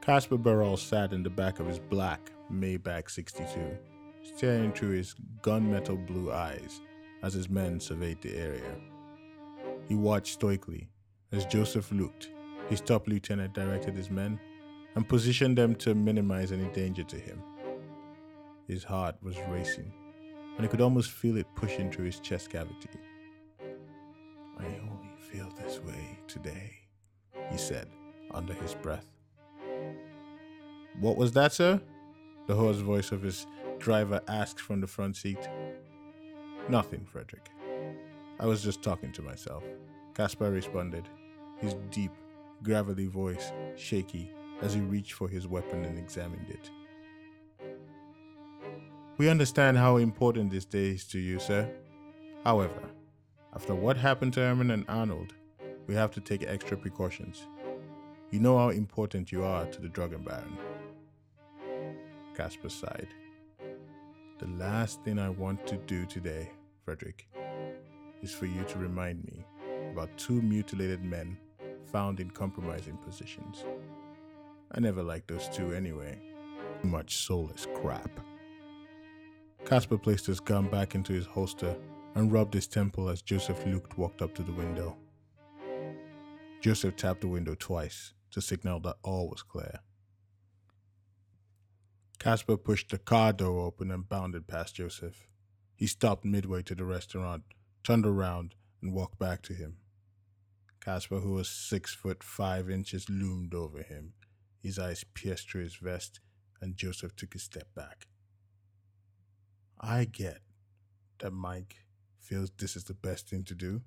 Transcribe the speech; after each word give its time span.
Kasper 0.00 0.38
Barrel 0.38 0.78
sat 0.78 1.12
in 1.12 1.22
the 1.22 1.30
back 1.30 1.60
of 1.60 1.66
his 1.66 1.78
black 1.78 2.32
Maybach 2.50 3.10
62, 3.10 3.76
staring 4.34 4.72
through 4.72 4.96
his 4.96 5.14
gunmetal 5.42 6.06
blue 6.06 6.32
eyes 6.32 6.80
as 7.22 7.34
his 7.34 7.50
men 7.50 7.78
surveyed 7.78 8.20
the 8.22 8.34
area. 8.34 8.76
He 9.88 9.94
watched 9.94 10.32
stoically 10.32 10.88
as 11.32 11.44
Joseph 11.44 11.92
looked. 11.92 12.30
His 12.70 12.80
top 12.80 13.08
lieutenant 13.08 13.52
directed 13.52 13.94
his 13.94 14.10
men 14.10 14.40
and 14.94 15.06
positioned 15.06 15.58
them 15.58 15.74
to 15.76 15.94
minimize 15.94 16.50
any 16.50 16.68
danger 16.68 17.04
to 17.04 17.16
him. 17.16 17.42
His 18.66 18.82
heart 18.84 19.16
was 19.22 19.36
racing, 19.48 19.92
and 20.56 20.62
he 20.62 20.68
could 20.68 20.80
almost 20.80 21.10
feel 21.10 21.36
it 21.36 21.46
pushing 21.56 21.90
through 21.90 22.06
his 22.06 22.20
chest 22.20 22.48
cavity. 22.48 22.88
I 24.58 24.64
only 24.64 25.14
feel 25.30 25.52
this 25.62 25.78
way 25.80 26.18
today, 26.26 26.72
he 27.50 27.58
said 27.58 27.88
under 28.32 28.54
his 28.54 28.74
breath. 28.74 29.06
What 31.00 31.16
was 31.16 31.32
that, 31.32 31.54
sir? 31.54 31.80
The 32.46 32.54
hoarse 32.54 32.76
voice 32.76 33.10
of 33.10 33.22
his 33.22 33.46
driver 33.78 34.20
asked 34.28 34.60
from 34.60 34.82
the 34.82 34.86
front 34.86 35.16
seat. 35.16 35.48
Nothing, 36.68 37.06
Frederick. 37.10 37.48
I 38.38 38.44
was 38.44 38.62
just 38.62 38.82
talking 38.82 39.10
to 39.12 39.22
myself. 39.22 39.64
Kasper 40.14 40.50
responded, 40.50 41.08
his 41.58 41.74
deep, 41.90 42.10
gravelly 42.62 43.06
voice 43.06 43.50
shaky 43.76 44.30
as 44.60 44.74
he 44.74 44.80
reached 44.80 45.14
for 45.14 45.26
his 45.26 45.48
weapon 45.48 45.86
and 45.86 45.98
examined 45.98 46.50
it. 46.50 46.70
We 49.16 49.30
understand 49.30 49.78
how 49.78 49.96
important 49.96 50.50
this 50.50 50.66
day 50.66 50.90
is 50.90 51.04
to 51.08 51.18
you, 51.18 51.38
sir. 51.38 51.70
However, 52.44 52.90
after 53.54 53.74
what 53.74 53.96
happened 53.96 54.34
to 54.34 54.40
Herman 54.40 54.70
and 54.70 54.84
Arnold, 54.86 55.32
we 55.86 55.94
have 55.94 56.10
to 56.12 56.20
take 56.20 56.42
extra 56.42 56.76
precautions. 56.76 57.46
You 58.30 58.40
know 58.40 58.58
how 58.58 58.68
important 58.68 59.32
you 59.32 59.44
are 59.44 59.64
to 59.64 59.80
the 59.80 59.88
drug 59.88 60.12
baron. 60.24 60.58
Kasper 62.40 62.70
sighed. 62.70 63.08
The 64.38 64.46
last 64.58 65.02
thing 65.02 65.18
I 65.18 65.28
want 65.28 65.66
to 65.66 65.76
do 65.76 66.06
today, 66.06 66.50
Frederick, 66.86 67.28
is 68.22 68.32
for 68.32 68.46
you 68.46 68.64
to 68.64 68.78
remind 68.78 69.24
me 69.24 69.44
about 69.92 70.16
two 70.16 70.40
mutilated 70.40 71.04
men 71.04 71.36
found 71.92 72.18
in 72.18 72.30
compromising 72.30 72.96
positions. 72.96 73.66
I 74.72 74.80
never 74.80 75.02
liked 75.02 75.28
those 75.28 75.50
two 75.50 75.74
anyway. 75.74 76.18
Too 76.80 76.88
much 76.88 77.18
soulless 77.18 77.66
crap. 77.74 78.08
Kasper 79.66 79.98
placed 79.98 80.24
his 80.24 80.40
gun 80.40 80.66
back 80.70 80.94
into 80.94 81.12
his 81.12 81.26
holster 81.26 81.76
and 82.14 82.32
rubbed 82.32 82.54
his 82.54 82.66
temple 82.66 83.10
as 83.10 83.20
Joseph 83.20 83.66
Luke 83.66 83.98
walked 83.98 84.22
up 84.22 84.34
to 84.36 84.42
the 84.42 84.52
window. 84.52 84.96
Joseph 86.62 86.96
tapped 86.96 87.20
the 87.20 87.28
window 87.28 87.54
twice 87.58 88.14
to 88.30 88.40
signal 88.40 88.80
that 88.80 88.96
all 89.02 89.28
was 89.28 89.42
clear. 89.42 89.80
Kasper 92.20 92.58
pushed 92.58 92.90
the 92.90 92.98
car 92.98 93.32
door 93.32 93.60
open 93.60 93.90
and 93.90 94.06
bounded 94.06 94.46
past 94.46 94.74
Joseph. 94.74 95.26
He 95.74 95.86
stopped 95.86 96.22
midway 96.22 96.62
to 96.64 96.74
the 96.74 96.84
restaurant, 96.84 97.44
turned 97.82 98.04
around, 98.04 98.54
and 98.82 98.92
walked 98.92 99.18
back 99.18 99.40
to 99.44 99.54
him. 99.54 99.78
Kasper, 100.84 101.20
who 101.20 101.32
was 101.32 101.48
six 101.48 101.94
foot 101.94 102.22
five 102.22 102.68
inches, 102.68 103.08
loomed 103.08 103.54
over 103.54 103.82
him. 103.82 104.12
His 104.62 104.78
eyes 104.78 105.02
pierced 105.14 105.50
through 105.50 105.62
his 105.62 105.76
vest, 105.76 106.20
and 106.60 106.76
Joseph 106.76 107.16
took 107.16 107.34
a 107.34 107.38
step 107.38 107.68
back. 107.74 108.06
I 109.80 110.04
get 110.04 110.42
that 111.20 111.32
Mike 111.32 111.76
feels 112.18 112.50
this 112.50 112.76
is 112.76 112.84
the 112.84 112.92
best 112.92 113.30
thing 113.30 113.44
to 113.44 113.54
do. 113.54 113.80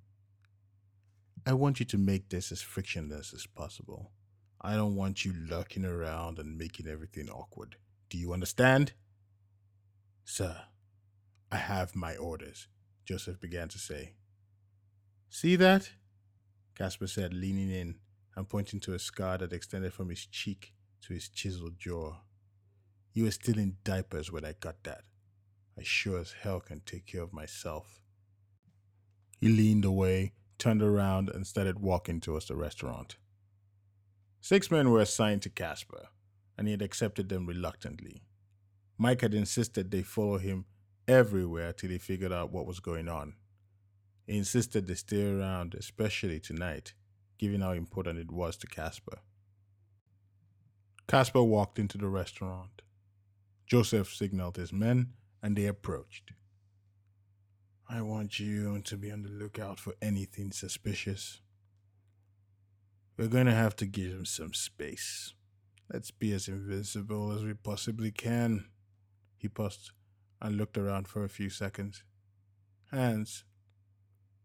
I 1.45 1.53
want 1.53 1.79
you 1.79 1.85
to 1.85 1.97
make 1.99 2.29
this 2.29 2.51
as 2.51 2.63
frictionless 2.63 3.31
as 3.31 3.45
possible. 3.45 4.11
I 4.59 4.73
don't 4.73 4.95
want 4.95 5.23
you 5.23 5.33
lurking 5.33 5.85
around 5.85 6.39
and 6.39 6.57
making 6.57 6.87
everything 6.87 7.29
awkward. 7.29 7.75
Do 8.13 8.19
you 8.19 8.31
understand? 8.31 8.93
Sir, 10.23 10.65
I 11.51 11.57
have 11.57 11.95
my 11.95 12.15
orders, 12.15 12.67
Joseph 13.05 13.39
began 13.41 13.69
to 13.69 13.79
say. 13.79 14.13
See 15.29 15.55
that? 15.55 15.89
Kasper 16.77 17.07
said, 17.07 17.33
leaning 17.33 17.71
in 17.71 17.95
and 18.35 18.47
pointing 18.47 18.79
to 18.81 18.93
a 18.93 18.99
scar 18.99 19.39
that 19.39 19.51
extended 19.51 19.95
from 19.95 20.09
his 20.09 20.27
cheek 20.27 20.73
to 21.01 21.15
his 21.15 21.27
chiseled 21.27 21.79
jaw. 21.79 22.17
You 23.13 23.23
were 23.23 23.31
still 23.31 23.57
in 23.57 23.77
diapers 23.83 24.31
when 24.31 24.45
I 24.45 24.53
got 24.59 24.83
that. 24.83 25.05
I 25.75 25.81
sure 25.81 26.19
as 26.19 26.35
hell 26.43 26.59
can 26.59 26.81
take 26.85 27.07
care 27.07 27.23
of 27.23 27.33
myself. 27.33 28.03
He 29.39 29.47
leaned 29.47 29.85
away, 29.85 30.33
turned 30.59 30.83
around, 30.83 31.29
and 31.29 31.47
started 31.47 31.79
walking 31.79 32.21
towards 32.21 32.45
the 32.45 32.55
restaurant. 32.55 33.15
Six 34.39 34.69
men 34.69 34.91
were 34.91 35.01
assigned 35.01 35.41
to 35.41 35.49
Kasper, 35.49 36.09
and 36.57 36.67
he 36.67 36.71
had 36.71 36.81
accepted 36.81 37.29
them 37.29 37.45
reluctantly. 37.45 38.23
Mike 38.97 39.21
had 39.21 39.33
insisted 39.33 39.91
they 39.91 40.03
follow 40.03 40.37
him 40.37 40.65
everywhere 41.07 41.73
till 41.73 41.89
he 41.89 41.97
figured 41.97 42.31
out 42.31 42.51
what 42.51 42.65
was 42.65 42.79
going 42.79 43.09
on. 43.09 43.33
He 44.25 44.37
insisted 44.37 44.87
they 44.87 44.95
stay 44.95 45.33
around, 45.33 45.75
especially 45.75 46.39
tonight, 46.39 46.93
given 47.37 47.61
how 47.61 47.71
important 47.71 48.19
it 48.19 48.31
was 48.31 48.55
to 48.57 48.67
Kasper. 48.67 49.19
Kasper 51.07 51.43
walked 51.43 51.79
into 51.79 51.97
the 51.97 52.07
restaurant. 52.07 52.81
Joseph 53.65 54.13
signaled 54.13 54.55
his 54.55 54.71
men, 54.71 55.13
and 55.41 55.55
they 55.55 55.65
approached. 55.65 56.31
I 57.89 58.01
want 58.01 58.39
you 58.39 58.79
to 58.79 58.97
be 58.97 59.11
on 59.11 59.23
the 59.23 59.29
lookout 59.29 59.79
for 59.79 59.93
anything 60.01 60.51
suspicious. 60.51 61.41
We're 63.17 63.27
going 63.27 63.45
to 63.45 63.53
have 63.53 63.75
to 63.77 63.85
give 63.85 64.11
him 64.11 64.25
some 64.25 64.53
space. 64.53 65.33
Let's 65.93 66.09
be 66.09 66.33
as 66.33 66.47
invisible 66.47 67.31
as 67.33 67.43
we 67.43 67.53
possibly 67.53 68.09
can. 68.09 68.65
He 69.37 69.47
paused 69.47 69.91
and 70.41 70.57
looked 70.57 70.75
around 70.75 71.07
for 71.07 71.23
a 71.23 71.29
few 71.29 71.51
seconds. 71.51 72.03
Hans, 72.89 73.43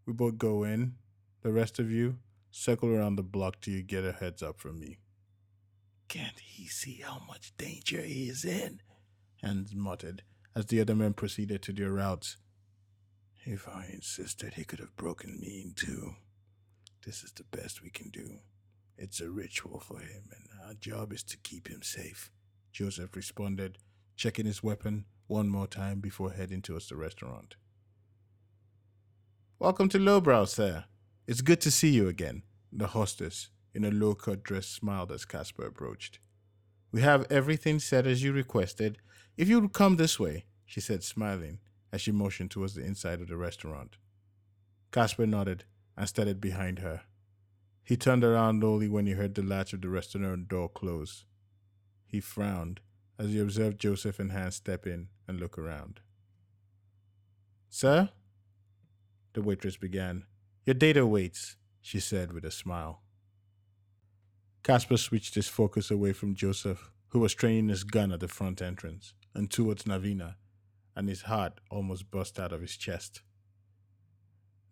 we 0.04 0.12
both 0.12 0.36
go 0.36 0.62
in. 0.62 0.96
The 1.40 1.50
rest 1.50 1.78
of 1.78 1.90
you, 1.90 2.18
circle 2.50 2.90
around 2.90 3.16
the 3.16 3.22
block 3.22 3.62
till 3.62 3.72
you 3.72 3.82
get 3.82 4.04
a 4.04 4.12
heads 4.12 4.42
up 4.42 4.60
from 4.60 4.78
me. 4.78 4.98
Can't 6.08 6.38
he 6.38 6.66
see 6.66 7.00
how 7.02 7.22
much 7.26 7.56
danger 7.56 8.02
he 8.02 8.28
is 8.28 8.44
in? 8.44 8.82
Hans 9.42 9.74
muttered 9.74 10.24
as 10.54 10.66
the 10.66 10.82
other 10.82 10.94
men 10.94 11.14
proceeded 11.14 11.62
to 11.62 11.72
their 11.72 11.92
routes. 11.92 12.36
If 13.44 13.66
I 13.66 13.88
insisted, 13.90 14.54
he 14.54 14.64
could 14.64 14.80
have 14.80 14.96
broken 14.96 15.40
me 15.40 15.62
in 15.64 15.72
two. 15.74 16.16
This 17.06 17.22
is 17.22 17.32
the 17.32 17.44
best 17.44 17.82
we 17.82 17.88
can 17.88 18.10
do. 18.10 18.40
It's 19.00 19.20
a 19.20 19.30
ritual 19.30 19.78
for 19.78 20.00
him, 20.00 20.24
and 20.34 20.48
our 20.66 20.74
job 20.74 21.12
is 21.12 21.22
to 21.24 21.36
keep 21.36 21.68
him 21.68 21.82
safe. 21.82 22.32
Joseph 22.72 23.14
responded, 23.14 23.78
checking 24.16 24.44
his 24.44 24.60
weapon 24.60 25.04
one 25.28 25.48
more 25.48 25.68
time 25.68 26.00
before 26.00 26.32
heading 26.32 26.62
towards 26.62 26.88
the 26.88 26.96
restaurant. 26.96 27.54
Welcome 29.60 29.88
to 29.90 30.00
Lowbrow, 30.00 30.46
sir. 30.46 30.86
It's 31.28 31.42
good 31.42 31.60
to 31.60 31.70
see 31.70 31.90
you 31.90 32.08
again. 32.08 32.42
The 32.72 32.88
hostess, 32.88 33.50
in 33.72 33.84
a 33.84 33.92
low 33.92 34.16
cut 34.16 34.42
dress, 34.42 34.66
smiled 34.66 35.12
as 35.12 35.24
Kasper 35.24 35.64
approached. 35.64 36.18
We 36.90 37.00
have 37.02 37.30
everything 37.30 37.78
set 37.78 38.04
as 38.04 38.24
you 38.24 38.32
requested. 38.32 38.98
If 39.36 39.48
you 39.48 39.60
would 39.60 39.72
come 39.72 39.94
this 39.94 40.18
way, 40.18 40.46
she 40.66 40.80
said, 40.80 41.04
smiling, 41.04 41.60
as 41.92 42.00
she 42.00 42.10
motioned 42.10 42.50
towards 42.50 42.74
the 42.74 42.84
inside 42.84 43.20
of 43.20 43.28
the 43.28 43.36
restaurant. 43.36 43.96
Kasper 44.90 45.24
nodded 45.24 45.62
and 45.96 46.08
started 46.08 46.40
behind 46.40 46.80
her. 46.80 47.02
He 47.88 47.96
turned 47.96 48.22
around 48.22 48.62
only 48.62 48.86
when 48.86 49.06
he 49.06 49.12
heard 49.12 49.34
the 49.34 49.42
latch 49.42 49.72
of 49.72 49.80
the 49.80 49.88
restaurant 49.88 50.46
door 50.46 50.68
close. 50.68 51.24
He 52.06 52.20
frowned 52.20 52.80
as 53.18 53.30
he 53.30 53.38
observed 53.38 53.80
Joseph 53.80 54.18
and 54.18 54.30
Hans 54.30 54.56
step 54.56 54.86
in 54.86 55.08
and 55.26 55.40
look 55.40 55.56
around. 55.56 56.00
Sir? 57.70 58.10
the 59.32 59.40
waitress 59.40 59.78
began. 59.78 60.26
Your 60.66 60.74
data 60.74 61.06
waits, 61.06 61.56
she 61.80 61.98
said 61.98 62.34
with 62.34 62.44
a 62.44 62.50
smile. 62.50 63.00
Kasper 64.62 64.98
switched 64.98 65.34
his 65.34 65.48
focus 65.48 65.90
away 65.90 66.12
from 66.12 66.34
Joseph, 66.34 66.90
who 67.08 67.20
was 67.20 67.32
training 67.32 67.70
his 67.70 67.84
gun 67.84 68.12
at 68.12 68.20
the 68.20 68.28
front 68.28 68.60
entrance, 68.60 69.14
and 69.34 69.50
towards 69.50 69.84
Navina, 69.84 70.34
and 70.94 71.08
his 71.08 71.22
heart 71.22 71.58
almost 71.70 72.10
burst 72.10 72.38
out 72.38 72.52
of 72.52 72.60
his 72.60 72.76
chest. 72.76 73.22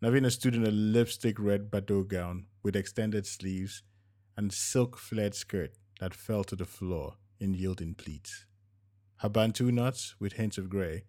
Navina 0.02 0.30
stood 0.30 0.54
in 0.54 0.66
a 0.66 0.70
lipstick 0.70 1.38
red 1.38 1.70
Bardot 1.70 2.08
gown 2.08 2.46
with 2.62 2.76
extended 2.76 3.26
sleeves 3.26 3.82
and 4.36 4.52
silk 4.52 4.98
flared 4.98 5.34
skirt 5.34 5.78
that 6.00 6.14
fell 6.14 6.44
to 6.44 6.56
the 6.56 6.66
floor 6.66 7.14
in 7.40 7.54
yielding 7.54 7.94
pleats. 7.94 8.44
Her 9.16 9.30
bantu 9.30 9.72
knots, 9.72 10.14
with 10.20 10.34
hints 10.34 10.58
of 10.58 10.68
grey, 10.68 11.04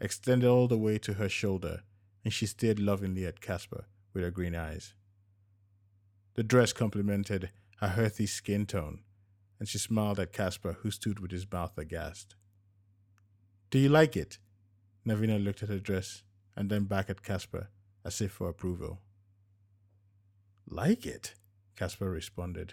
extended 0.00 0.48
all 0.48 0.68
the 0.68 0.78
way 0.78 0.98
to 0.98 1.14
her 1.14 1.28
shoulder 1.28 1.82
and 2.24 2.32
she 2.32 2.46
stared 2.46 2.78
lovingly 2.78 3.26
at 3.26 3.40
Kasper 3.40 3.86
with 4.12 4.22
her 4.22 4.30
green 4.30 4.54
eyes. 4.54 4.94
The 6.34 6.42
dress 6.42 6.72
complemented 6.72 7.50
her 7.80 7.94
earthy 7.96 8.26
skin 8.26 8.66
tone, 8.66 9.00
and 9.58 9.68
she 9.68 9.78
smiled 9.78 10.20
at 10.20 10.32
Kasper, 10.32 10.74
who 10.82 10.90
stood 10.90 11.18
with 11.20 11.30
his 11.30 11.50
mouth 11.50 11.76
aghast. 11.76 12.36
Do 13.70 13.78
you 13.78 13.88
like 13.88 14.16
it? 14.16 14.38
Navina 15.06 15.42
looked 15.42 15.62
at 15.62 15.68
her 15.68 15.78
dress 15.78 16.22
and 16.54 16.70
then 16.70 16.84
back 16.84 17.10
at 17.10 17.22
Kasper, 17.22 17.70
as 18.08 18.22
if 18.22 18.32
for 18.32 18.48
approval. 18.48 19.00
Like 20.66 21.04
it? 21.04 21.34
Kasper 21.76 22.10
responded. 22.10 22.72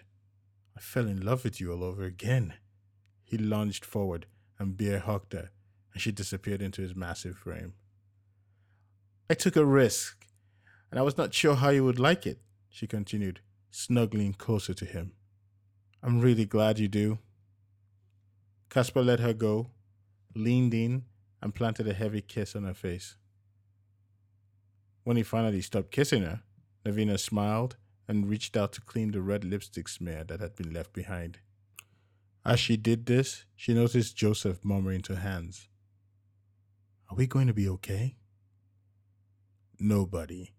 I 0.78 0.80
fell 0.80 1.08
in 1.08 1.26
love 1.26 1.44
with 1.44 1.60
you 1.60 1.74
all 1.74 1.84
over 1.84 2.04
again. 2.06 2.54
He 3.26 3.38
lunged 3.38 3.84
forward 3.84 4.28
and 4.58 4.78
bear 4.78 5.00
hugged 5.00 5.34
her, 5.34 5.52
and 5.92 6.02
she 6.02 6.14
disappeared 6.14 6.62
into 6.62 6.82
his 6.82 6.96
massive 6.96 7.38
frame. 7.38 7.74
I 9.30 9.34
took 9.34 9.58
a 9.58 9.66
risk, 9.66 10.26
and 10.90 10.98
I 10.98 11.04
was 11.04 11.18
not 11.18 11.34
sure 11.34 11.56
how 11.56 11.70
you 11.70 11.84
would 11.84 12.00
like 12.00 12.26
it, 12.26 12.40
she 12.70 12.88
continued, 12.88 13.42
snuggling 13.72 14.34
closer 14.34 14.74
to 14.74 14.86
him. 14.86 15.12
I'm 16.02 16.22
really 16.22 16.46
glad 16.46 16.80
you 16.80 16.88
do. 16.88 17.20
Kasper 18.70 19.04
let 19.04 19.20
her 19.20 19.34
go, 19.34 19.72
leaned 20.34 20.74
in, 20.74 21.04
and 21.42 21.54
planted 21.54 21.90
a 21.90 21.94
heavy 21.94 22.22
kiss 22.22 22.56
on 22.56 22.64
her 22.64 22.74
face. 22.74 23.18
When 25.06 25.18
he 25.18 25.24
finally 25.24 25.62
stopped 25.62 25.92
kissing 25.92 26.24
her, 26.24 26.42
Navina 26.84 27.20
smiled 27.20 27.78
and 28.08 28.28
reached 28.28 28.58
out 28.58 28.74
to 28.74 28.82
clean 28.82 29.12
the 29.12 29.22
red 29.22 29.46
lipstick 29.46 29.88
smear 29.88 30.24
that 30.24 30.40
had 30.40 30.56
been 30.56 30.74
left 30.74 30.94
behind. 30.94 31.38
As 32.44 32.60
she 32.60 32.76
did 32.76 33.06
this, 33.06 33.46
she 33.56 33.76
noticed 33.76 34.18
Joseph 34.18 34.66
murmuring 34.66 35.02
to 35.02 35.18
Hans, 35.18 35.68
Are 37.08 37.16
we 37.16 37.28
going 37.28 37.46
to 37.46 37.54
be 37.54 37.70
okay? 37.70 38.16
Nobody 39.80 40.56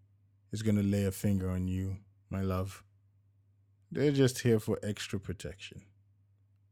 is 0.52 0.62
going 0.62 0.76
to 0.76 0.82
lay 0.82 1.04
a 1.04 1.12
finger 1.12 1.50
on 1.50 1.66
you, 1.66 1.96
my 2.30 2.40
love. 2.40 2.84
They're 3.90 4.12
just 4.12 4.40
here 4.40 4.60
for 4.60 4.78
extra 4.80 5.18
protection. 5.18 5.82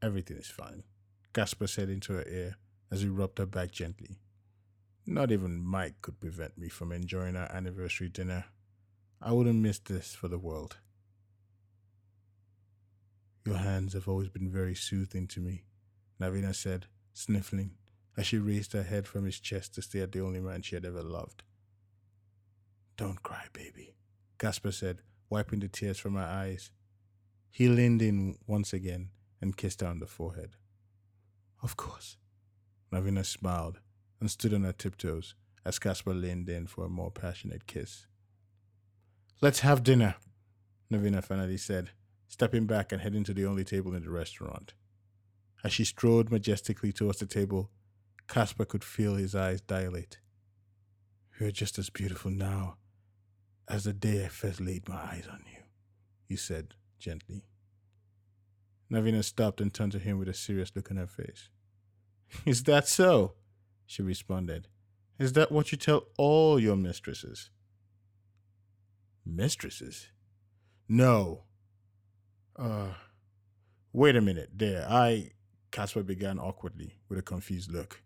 Everything 0.01 0.37
is 0.37 0.47
fine, 0.47 0.85
Kasper 1.33 1.67
said 1.67 1.89
into 1.89 2.13
her 2.13 2.25
ear 2.29 2.57
as 2.93 3.03
he 3.03 3.09
rubbed 3.09 3.39
her 3.39 3.47
back 3.47 3.73
gently. 3.73 4.21
Not 5.07 5.31
even 5.31 5.63
Mike 5.63 6.01
could 6.01 6.19
prevent 6.19 6.57
me 6.57 6.69
from 6.69 6.91
enjoying 6.91 7.37
our 7.37 7.51
anniversary 7.53 8.09
dinner. 8.09 8.47
I 9.21 9.33
wouldn't 9.33 9.61
miss 9.61 9.79
this 9.79 10.15
for 10.15 10.29
the 10.29 10.39
world. 10.39 10.79
Your 13.45 13.59
hands 13.59 13.93
have 13.93 14.09
always 14.09 14.31
been 14.31 14.51
very 14.51 14.75
soothing 14.75 15.27
to 15.29 15.41
me, 15.41 15.65
Navina 16.19 16.55
said, 16.55 16.87
sniffling, 17.13 17.73
as 18.17 18.27
she 18.27 18.39
raised 18.39 18.73
her 18.73 18.83
head 18.83 19.07
from 19.07 19.27
his 19.27 19.39
chest 19.39 19.75
to 19.75 19.83
stare 19.83 20.05
at 20.05 20.13
the 20.13 20.23
only 20.23 20.41
man 20.41 20.63
she 20.63 20.75
had 20.75 20.87
ever 20.87 21.03
loved. 21.03 21.43
Don't 22.97 23.23
cry, 23.23 23.47
baby, 23.53 23.97
Kasper 24.39 24.73
said, 24.73 25.03
wiping 25.29 25.61
the 25.61 25.69
tears 25.69 25.99
from 25.99 26.15
her 26.15 26.23
eyes. 26.23 26.71
He 27.51 27.69
leaned 27.69 28.01
in 28.01 28.39
once 28.47 28.73
again 28.73 29.11
and 29.43 29.57
kissed 29.57 29.83
her 29.83 29.87
on 29.87 29.99
the 29.99 30.07
forehead. 30.07 30.57
Of 31.63 31.77
course. 31.77 32.17
Navina 32.91 33.27
smiled 33.27 33.81
and 34.25 34.31
stood 34.31 34.55
on 34.55 34.63
her 34.63 34.73
tiptoes 34.73 35.35
as 35.67 35.79
Kasper 35.79 36.15
leaned 36.15 36.49
in 36.49 36.67
for 36.67 36.87
a 36.87 36.89
more 36.89 37.11
passionate 37.11 37.67
kiss. 37.67 38.07
Let's 39.43 39.61
have 39.61 39.83
dinner, 39.83 40.15
Navina 40.91 41.23
finally 41.23 41.59
said, 41.59 41.91
stepping 42.27 42.65
back 42.65 42.91
and 42.91 43.03
heading 43.03 43.23
to 43.25 43.35
the 43.35 43.45
only 43.45 43.65
table 43.65 43.95
in 43.95 44.03
the 44.03 44.09
restaurant. 44.09 44.73
As 45.63 45.75
she 45.75 45.85
strode 45.85 46.31
majestically 46.31 46.91
towards 46.91 47.19
the 47.19 47.27
table, 47.27 47.69
Kasper 48.27 48.65
could 48.65 48.83
feel 48.83 49.17
his 49.17 49.35
eyes 49.35 49.61
dilate. 49.61 50.21
You're 51.39 51.51
just 51.51 51.79
as 51.79 51.91
beautiful 51.91 52.31
now 52.31 52.79
as 53.69 53.85
the 53.85 53.93
day 53.93 54.25
I 54.25 54.29
first 54.29 54.59
laid 54.59 54.89
my 54.89 54.97
eyes 54.97 55.29
on 55.31 55.43
you, 55.53 55.65
he 56.27 56.37
said 56.37 56.73
gently. 56.99 57.45
Navina 58.91 59.23
stopped 59.23 59.61
and 59.61 59.75
turned 59.75 59.93
to 59.93 59.99
him 59.99 60.19
with 60.19 60.31
a 60.31 60.35
serious 60.35 60.73
look 60.75 60.91
on 60.91 60.97
her 60.97 61.07
face. 61.07 61.51
Is 62.47 62.63
that 62.63 62.89
so? 62.89 63.35
She 63.87 64.03
responded. 64.03 64.69
Is 65.19 65.33
that 65.35 65.53
what 65.53 65.73
you 65.73 65.79
tell 65.79 66.05
all 66.19 66.59
your 66.59 66.77
mistresses? 66.77 67.51
Mistresses? 69.25 70.09
No, 70.89 71.45
uh, 72.57 72.95
wait 73.93 74.17
a 74.17 74.21
minute. 74.21 74.51
There, 74.55 74.87
I. 74.89 75.31
Kasper 75.71 76.05
began 76.05 76.39
awkwardly 76.39 77.01
with 77.09 77.19
a 77.19 77.23
confused 77.23 77.73
look. 77.73 78.01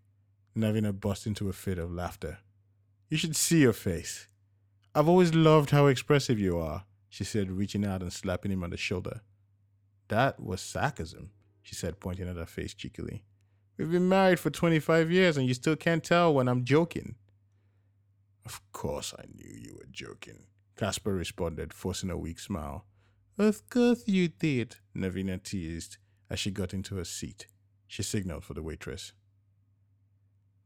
Navina 0.56 0.98
burst 0.98 1.26
into 1.26 1.50
a 1.50 1.52
fit 1.52 1.78
of 1.78 1.92
laughter. 1.92 2.38
You 3.10 3.18
should 3.18 3.36
see 3.36 3.60
your 3.60 3.74
face. 3.74 4.26
I've 4.94 5.08
always 5.08 5.34
loved 5.34 5.70
how 5.70 5.86
expressive 5.86 6.38
you 6.38 6.58
are, 6.58 6.84
she 7.10 7.24
said, 7.24 7.50
reaching 7.50 7.84
out 7.84 8.00
and 8.00 8.12
slapping 8.12 8.50
him 8.50 8.64
on 8.64 8.70
the 8.70 8.78
shoulder. 8.78 9.20
That 10.08 10.40
was 10.40 10.62
sarcasm, 10.62 11.30
she 11.60 11.74
said, 11.74 12.00
pointing 12.00 12.26
at 12.26 12.36
her 12.36 12.46
face 12.46 12.72
cheekily. 12.72 13.24
We've 13.78 13.92
been 13.92 14.08
married 14.08 14.40
for 14.40 14.50
25 14.50 15.12
years 15.12 15.36
and 15.36 15.46
you 15.46 15.54
still 15.54 15.76
can't 15.76 16.02
tell 16.02 16.34
when 16.34 16.48
I'm 16.48 16.64
joking. 16.64 17.14
Of 18.44 18.60
course 18.72 19.14
I 19.16 19.24
knew 19.32 19.48
you 19.48 19.76
were 19.76 19.86
joking, 19.92 20.46
Kasper 20.76 21.14
responded, 21.14 21.72
forcing 21.72 22.10
a 22.10 22.16
weak 22.18 22.40
smile. 22.40 22.86
Of 23.38 23.70
course 23.70 24.02
you 24.08 24.26
did, 24.26 24.76
Navina 24.96 25.40
teased 25.40 25.96
as 26.28 26.40
she 26.40 26.50
got 26.50 26.74
into 26.74 26.96
her 26.96 27.04
seat. 27.04 27.46
She 27.86 28.02
signaled 28.02 28.44
for 28.44 28.54
the 28.54 28.62
waitress. 28.62 29.12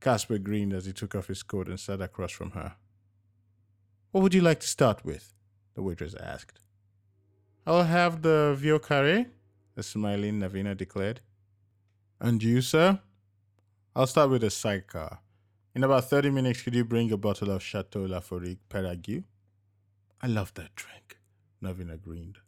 Kasper 0.01 0.39
grinned 0.39 0.73
as 0.73 0.87
he 0.87 0.93
took 0.95 1.15
off 1.15 1.27
his 1.27 1.43
coat 1.43 1.69
and 1.69 1.79
sat 1.79 2.01
across 2.01 2.33
from 2.33 2.53
her. 2.53 2.77
What 4.11 4.23
would 4.23 4.35
you 4.35 4.41
like 4.41 4.61
to 4.61 4.67
start 4.67 5.05
with? 5.05 5.35
the 5.75 5.83
waitress 5.83 6.15
asked. 6.15 6.61
I'll 7.67 7.85
have 7.85 8.23
the 8.23 8.55
vieux 8.59 8.79
carré, 8.79 9.27
the 9.75 9.81
eh? 9.81 9.83
smiling 9.83 10.41
Navina 10.41 10.77
declared. 10.77 11.21
And 12.25 12.41
you, 12.41 12.61
sir? 12.61 13.01
I'll 13.97 14.07
start 14.07 14.31
with 14.31 14.45
a 14.45 14.51
sidecar. 14.51 15.19
In 15.75 15.83
about 15.83 16.09
30 16.09 16.31
minutes, 16.31 16.63
could 16.63 16.73
you 16.73 16.85
bring 16.85 17.11
a 17.11 17.17
bottle 17.17 17.51
of 17.51 17.65
Chateau 17.65 18.07
Laforique 18.07 18.61
Perague? 18.71 19.25
I 20.21 20.29
love 20.29 20.55
that 20.55 20.73
drink, 20.77 21.19
Navina 21.61 22.01
grinned. 22.01 22.39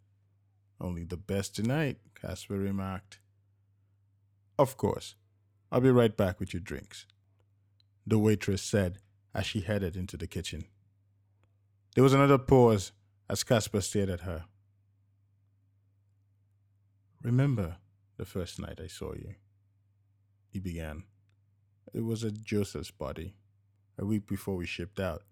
Only 0.79 1.03
the 1.03 1.17
best 1.17 1.57
tonight, 1.57 1.97
Kasper 2.19 2.57
remarked. 2.57 3.19
Of 4.57 4.77
course. 4.77 5.15
I'll 5.69 5.81
be 5.81 5.91
right 5.91 6.15
back 6.15 6.39
with 6.39 6.53
your 6.53 6.61
drinks, 6.61 7.05
the 8.07 8.17
waitress 8.17 8.61
said 8.61 8.99
as 9.33 9.45
she 9.45 9.59
headed 9.59 9.97
into 9.97 10.15
the 10.15 10.25
kitchen. 10.25 10.63
There 11.95 12.03
was 12.03 12.13
another 12.13 12.37
pause 12.37 12.93
as 13.29 13.43
Kasper 13.43 13.81
stared 13.81 14.09
at 14.09 14.21
her. 14.21 14.45
Remember 17.21 17.75
the 18.15 18.23
first 18.23 18.57
night 18.57 18.79
I 18.81 18.87
saw 18.87 19.13
you? 19.13 19.35
He 20.55 20.61
began. 20.61 21.03
It 21.93 22.05
was 22.05 22.23
at 22.23 22.41
Joseph's 22.41 22.89
party, 22.89 23.33
a 23.99 24.05
week 24.05 24.25
before 24.25 24.55
we 24.55 24.65
shipped 24.65 25.01
out. 25.01 25.23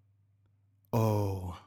Oh, 0.91 1.59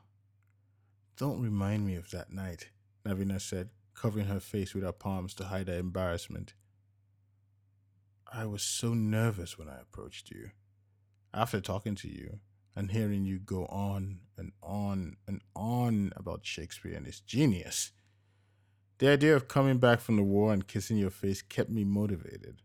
don't 1.16 1.40
remind 1.40 1.86
me 1.86 1.94
of 1.94 2.10
that 2.10 2.30
night. 2.30 2.68
Navina 3.06 3.40
said, 3.40 3.70
covering 3.94 4.26
her 4.26 4.40
face 4.40 4.74
with 4.74 4.84
her 4.84 4.92
palms 4.92 5.32
to 5.36 5.44
hide 5.44 5.68
her 5.68 5.78
embarrassment. 5.78 6.52
I 8.30 8.44
was 8.44 8.60
so 8.60 8.92
nervous 8.92 9.56
when 9.56 9.70
I 9.70 9.80
approached 9.80 10.30
you. 10.30 10.50
After 11.32 11.58
talking 11.58 11.94
to 11.94 12.08
you 12.08 12.40
and 12.76 12.90
hearing 12.90 13.24
you 13.24 13.38
go 13.38 13.64
on 13.70 14.18
and 14.36 14.52
on 14.62 15.16
and 15.26 15.40
on 15.54 16.12
about 16.14 16.44
Shakespeare 16.44 16.94
and 16.94 17.06
his 17.06 17.20
genius, 17.20 17.92
the 18.98 19.08
idea 19.08 19.34
of 19.34 19.48
coming 19.48 19.78
back 19.78 20.00
from 20.00 20.16
the 20.16 20.22
war 20.22 20.52
and 20.52 20.68
kissing 20.68 20.98
your 20.98 21.08
face 21.08 21.40
kept 21.40 21.70
me 21.70 21.84
motivated. 21.84 22.60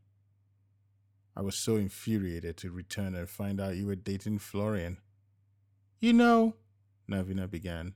I 1.35 1.41
was 1.41 1.55
so 1.55 1.77
infuriated 1.77 2.57
to 2.57 2.71
return 2.71 3.15
and 3.15 3.29
find 3.29 3.59
out 3.61 3.75
you 3.75 3.85
were 3.85 3.95
dating 3.95 4.39
Florian. 4.39 4.97
You 5.99 6.13
know, 6.13 6.55
Navina 7.09 7.49
began, 7.49 7.93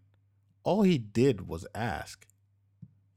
all 0.64 0.84
he 0.84 0.98
did 0.98 1.48
was 1.48 1.68
ask. 1.76 2.26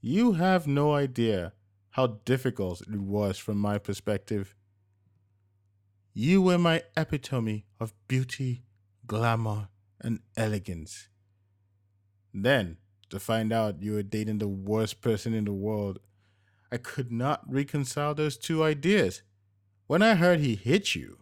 You 0.01 0.33
have 0.33 0.67
no 0.67 0.95
idea 0.95 1.53
how 1.91 2.19
difficult 2.25 2.83
it 2.83 3.01
was 3.01 3.39
from 3.39 3.59
my 3.59 3.79
perspective. 3.79 4.55
You 6.13 6.43
were 6.43 6.59
my 6.59 6.83
epitome 6.97 7.67
of 7.81 7.95
beauty, 8.07 8.65
glamour, 9.07 9.69
and 10.01 10.21
elegance. 10.37 11.09
Then, 12.33 12.77
to 13.11 13.19
find 13.19 13.53
out 13.53 13.83
you 13.83 13.93
were 13.93 14.03
dating 14.03 14.39
the 14.39 14.49
worst 14.49 15.01
person 15.01 15.33
in 15.33 15.45
the 15.45 15.53
world, 15.53 15.99
I 16.71 16.77
could 16.77 17.11
not 17.11 17.43
reconcile 17.51 18.15
those 18.15 18.37
two 18.37 18.63
ideas. 18.63 19.23
When 19.88 20.02
I 20.02 20.16
heard 20.16 20.40
he 20.40 20.54
hit 20.54 20.95
you, 20.95 21.16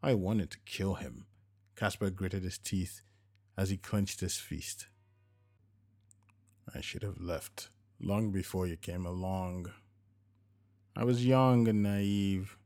I 0.00 0.14
wanted 0.14 0.52
to 0.52 0.60
kill 0.64 0.94
him. 0.94 1.26
Kasper 1.74 2.08
gritted 2.10 2.44
his 2.44 2.56
teeth 2.56 3.02
as 3.58 3.70
he 3.70 3.76
clenched 3.76 4.20
his 4.20 4.36
fist. 4.36 4.86
I 6.72 6.80
should 6.80 7.02
have 7.02 7.20
left 7.20 7.68
long 7.98 8.30
before 8.30 8.68
you 8.68 8.76
came 8.76 9.04
along. 9.04 9.72
I 10.94 11.02
was 11.02 11.26
young 11.26 11.66
and 11.66 11.82
naive. 11.82 12.56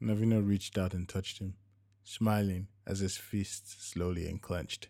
Navina 0.00 0.40
reached 0.40 0.78
out 0.78 0.94
and 0.94 1.06
touched 1.06 1.40
him, 1.40 1.56
smiling 2.02 2.68
as 2.86 3.00
his 3.00 3.18
fist 3.18 3.86
slowly 3.86 4.26
unclenched. 4.26 4.88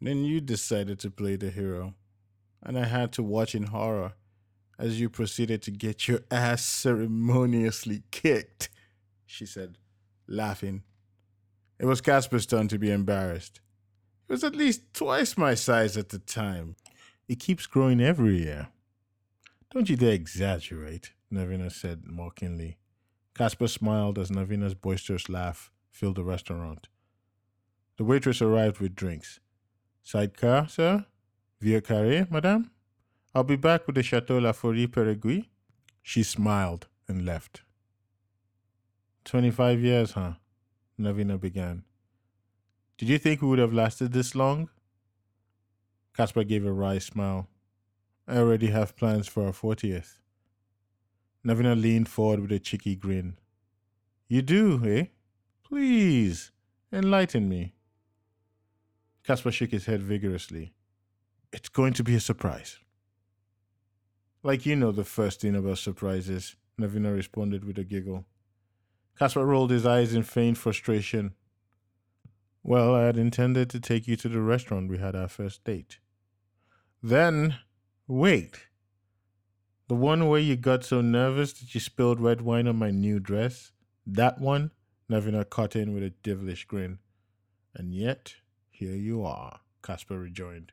Then 0.00 0.24
you 0.24 0.40
decided 0.40 0.98
to 1.00 1.10
play 1.10 1.36
the 1.36 1.50
hero, 1.50 1.92
and 2.62 2.78
I 2.78 2.86
had 2.86 3.12
to 3.12 3.22
watch 3.22 3.54
in 3.54 3.64
horror 3.64 4.14
as 4.78 5.00
you 5.00 5.08
proceeded 5.08 5.62
to 5.62 5.70
get 5.70 6.06
your 6.06 6.20
ass 6.30 6.64
ceremoniously 6.64 8.02
kicked, 8.10 8.68
she 9.24 9.46
said, 9.46 9.78
laughing. 10.26 10.82
It 11.78 11.86
was 11.86 12.00
Kasper's 12.00 12.46
turn 12.46 12.68
to 12.68 12.78
be 12.78 12.90
embarrassed. 12.90 13.60
He 14.26 14.32
was 14.32 14.44
at 14.44 14.56
least 14.56 14.92
twice 14.92 15.36
my 15.36 15.54
size 15.54 15.96
at 15.96 16.08
the 16.08 16.18
time. 16.18 16.76
It 17.28 17.40
keeps 17.40 17.66
growing 17.66 18.00
every 18.00 18.42
year. 18.42 18.68
Don't 19.72 19.88
you 19.88 19.96
dare 19.96 20.12
exaggerate, 20.12 21.12
Navina 21.32 21.70
said 21.70 22.04
mockingly. 22.06 22.78
Kasper 23.34 23.68
smiled 23.68 24.18
as 24.18 24.30
Navina's 24.30 24.74
boisterous 24.74 25.28
laugh 25.28 25.70
filled 25.90 26.16
the 26.16 26.24
restaurant. 26.24 26.88
The 27.98 28.04
waitress 28.04 28.40
arrived 28.40 28.78
with 28.78 28.94
drinks. 28.94 29.40
Sidecar, 30.02 30.68
sir? 30.68 31.06
Vieux 31.60 31.80
carré, 31.80 32.30
madame? 32.30 32.70
I'll 33.36 33.44
be 33.44 33.56
back 33.56 33.86
with 33.86 33.96
the 33.96 34.02
Chateau 34.02 34.38
La 34.38 34.52
Folie 34.52 34.86
Perigui. 34.86 35.48
She 36.02 36.22
smiled 36.22 36.86
and 37.06 37.26
left. 37.26 37.64
Twenty-five 39.26 39.78
years, 39.78 40.12
huh? 40.12 40.36
Navina 40.98 41.38
began. 41.38 41.84
Did 42.96 43.10
you 43.10 43.18
think 43.18 43.42
we 43.42 43.48
would 43.48 43.58
have 43.58 43.74
lasted 43.74 44.14
this 44.14 44.34
long? 44.34 44.70
Kasper 46.16 46.44
gave 46.44 46.64
a 46.64 46.72
wry 46.72 46.96
smile. 46.96 47.46
I 48.26 48.38
already 48.38 48.68
have 48.68 48.96
plans 48.96 49.28
for 49.28 49.44
our 49.44 49.52
40th. 49.52 50.16
Navina 51.46 51.78
leaned 51.78 52.08
forward 52.08 52.40
with 52.40 52.52
a 52.52 52.58
cheeky 52.58 52.96
grin. 52.96 53.36
You 54.28 54.40
do, 54.40 54.82
eh? 54.86 55.04
Please, 55.62 56.52
enlighten 56.90 57.50
me. 57.50 57.74
Kasper 59.24 59.52
shook 59.52 59.72
his 59.72 59.84
head 59.84 60.02
vigorously. 60.02 60.72
It's 61.52 61.68
going 61.68 61.92
to 61.92 62.02
be 62.02 62.14
a 62.14 62.20
surprise. 62.20 62.78
Like 64.46 64.64
you 64.64 64.76
know 64.76 64.92
the 64.92 65.02
first 65.02 65.40
thing 65.40 65.56
about 65.56 65.78
surprises, 65.78 66.54
Navina 66.80 67.12
responded 67.12 67.64
with 67.64 67.78
a 67.78 67.82
giggle. 67.82 68.26
Kasper 69.18 69.44
rolled 69.44 69.72
his 69.72 69.84
eyes 69.84 70.14
in 70.14 70.22
feigned 70.22 70.56
frustration. 70.56 71.34
Well, 72.62 72.94
I 72.94 73.06
had 73.06 73.16
intended 73.16 73.68
to 73.70 73.80
take 73.80 74.06
you 74.06 74.14
to 74.14 74.28
the 74.28 74.40
restaurant 74.40 74.88
we 74.88 74.98
had 74.98 75.16
our 75.16 75.26
first 75.26 75.64
date. 75.64 75.98
Then, 77.02 77.56
wait. 78.06 78.68
The 79.88 79.96
one 79.96 80.28
where 80.28 80.38
you 80.38 80.54
got 80.54 80.84
so 80.84 81.00
nervous 81.00 81.52
that 81.54 81.74
you 81.74 81.80
spilled 81.80 82.20
red 82.20 82.40
wine 82.40 82.68
on 82.68 82.76
my 82.76 82.92
new 82.92 83.18
dress? 83.18 83.72
That 84.06 84.40
one? 84.40 84.70
Navina 85.10 85.50
cut 85.50 85.74
in 85.74 85.92
with 85.92 86.04
a 86.04 86.10
devilish 86.10 86.66
grin. 86.66 87.00
And 87.74 87.92
yet, 87.92 88.36
here 88.70 88.94
you 88.94 89.24
are, 89.24 89.58
Kasper 89.82 90.16
rejoined. 90.16 90.70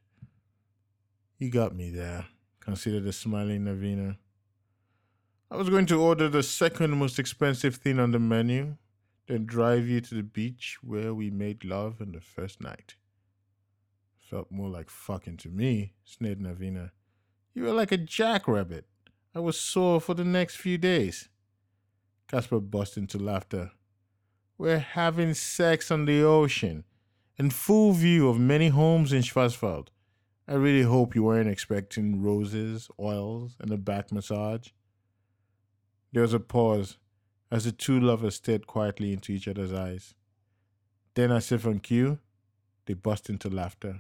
You 1.40 1.50
got 1.50 1.76
me 1.76 1.90
there, 1.90 2.28
considered 2.64 3.04
the 3.04 3.12
smiling 3.12 3.66
Navina. 3.66 4.16
I 5.52 5.58
was 5.58 5.70
going 5.70 5.86
to 5.88 6.02
order 6.02 6.30
the 6.30 6.44
second 6.44 6.92
most 6.92 7.20
expensive 7.20 7.76
thing 7.76 8.00
on 8.00 8.12
the 8.12 8.20
menu, 8.20 8.78
then 9.28 9.46
drive 9.46 9.88
you 9.88 10.00
to 10.02 10.16
the 10.16 10.24
beach 10.24 10.78
where 10.82 11.14
we 11.14 11.30
made 11.30 11.66
love 11.66 12.00
on 12.00 12.14
the 12.14 12.22
first 12.22 12.62
night. 12.62 12.96
Felt 14.18 14.50
more 14.50 14.70
like 14.70 14.90
fucking 14.90 15.38
to 15.38 15.50
me, 15.50 15.94
sneered 16.06 16.40
Navina. 16.40 16.92
You 17.54 17.64
were 17.64 17.74
like 17.74 17.92
a 17.92 17.98
jackrabbit. 17.98 18.86
I 19.36 19.40
was 19.40 19.60
sore 19.60 20.00
for 20.00 20.14
the 20.14 20.24
next 20.24 20.56
few 20.56 20.78
days. 20.78 21.30
Kasper 22.30 22.62
burst 22.62 22.98
into 22.98 23.20
laughter. 23.20 23.72
We're 24.58 24.80
having 24.80 25.34
sex 25.34 25.92
on 25.92 26.06
the 26.06 26.24
ocean, 26.24 26.86
in 27.38 27.50
full 27.50 27.92
view 27.92 28.30
of 28.30 28.40
many 28.40 28.70
homes 28.70 29.12
in 29.12 29.22
Schwarzwald. 29.22 29.90
I 30.48 30.56
really 30.56 30.84
hope 30.84 31.16
you 31.16 31.24
weren't 31.24 31.50
expecting 31.50 32.22
roses, 32.22 32.90
oils, 33.00 33.56
and 33.60 33.72
a 33.72 33.78
back 33.78 34.12
massage. 34.12 34.70
There 36.12 36.22
was 36.22 36.34
a 36.34 36.40
pause 36.40 36.98
as 37.50 37.64
the 37.64 37.72
two 37.72 38.00
lovers 38.00 38.36
stared 38.36 38.68
quietly 38.68 39.14
into 39.14 39.32
each 39.32 39.48
other's 39.48 39.72
eyes. 39.72 40.14
Then, 41.16 41.32
as 41.32 41.52
if 41.52 41.66
on 41.66 41.80
cue, 41.80 42.20
they 42.86 42.94
burst 42.94 43.30
into 43.30 43.50
laughter. 43.50 44.00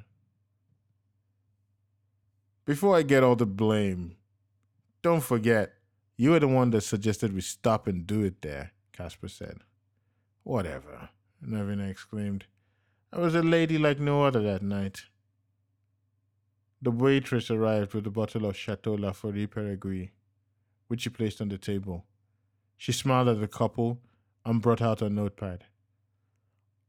Before 2.66 2.98
I 2.98 3.04
get 3.04 3.24
all 3.24 3.36
the 3.36 3.46
blame, 3.46 4.16
don't 5.02 5.24
forget, 5.24 5.74
you 6.18 6.32
were 6.32 6.40
the 6.40 6.48
one 6.48 6.72
that 6.72 6.82
suggested 6.82 7.34
we 7.34 7.42
stop 7.42 7.88
and 7.88 8.06
do 8.06 8.24
it 8.24 8.42
there, 8.42 8.72
Kasper 8.92 9.28
said. 9.28 9.60
Whatever, 10.44 11.10
Navina 11.46 11.90
exclaimed. 11.90 12.46
I 13.12 13.20
was 13.20 13.36
a 13.36 13.42
lady 13.44 13.78
like 13.78 14.00
no 14.00 14.24
other 14.24 14.42
that 14.42 14.62
night. 14.62 15.04
The 16.84 16.92
waitress 16.92 17.50
arrived 17.50 17.94
with 17.94 18.06
a 18.08 18.12
bottle 18.12 18.46
of 18.46 18.58
Chateau 18.58 18.96
La 18.96 19.14
Folie 19.14 19.48
Perigui, 19.48 20.10
which 20.90 21.04
she 21.04 21.10
placed 21.10 21.40
on 21.40 21.48
the 21.48 21.58
table. 21.58 22.04
She 22.76 22.92
smiled 22.92 23.30
at 23.30 23.40
the 23.40 23.48
couple 23.48 24.02
and 24.46 24.62
brought 24.62 24.82
out 24.82 25.02
a 25.02 25.10
notepad. 25.10 25.64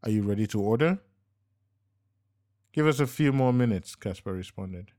Are 0.03 0.11
you 0.11 0.23
ready 0.23 0.49
to 0.49 0.61
order? 0.61 0.99
Give 2.73 2.89
us 2.89 2.99
a 2.99 3.07
few 3.07 3.33
more 3.33 3.53
minutes, 3.53 3.95
Kasper 3.95 4.33
responded. 4.33 4.91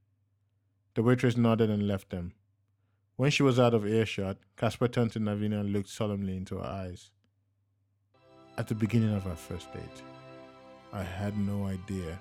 The 0.94 1.04
waitress 1.04 1.36
nodded 1.36 1.70
and 1.70 1.86
left 1.86 2.10
them. 2.10 2.32
When 3.18 3.32
she 3.32 3.44
was 3.44 3.60
out 3.60 3.74
of 3.74 3.86
earshot, 3.86 4.38
Kasper 4.56 4.88
turned 4.88 5.12
to 5.12 5.20
Navina 5.20 5.60
and 5.60 5.74
looked 5.74 5.90
solemnly 5.90 6.38
into 6.38 6.60
her 6.60 6.66
eyes. 6.66 7.12
At 8.58 8.70
the 8.70 8.76
beginning 8.76 9.14
of 9.14 9.28
our 9.28 9.36
first 9.36 9.74
date, 9.74 10.02
I 10.94 11.04
had 11.04 11.38
no 11.38 11.66
idea 11.66 12.18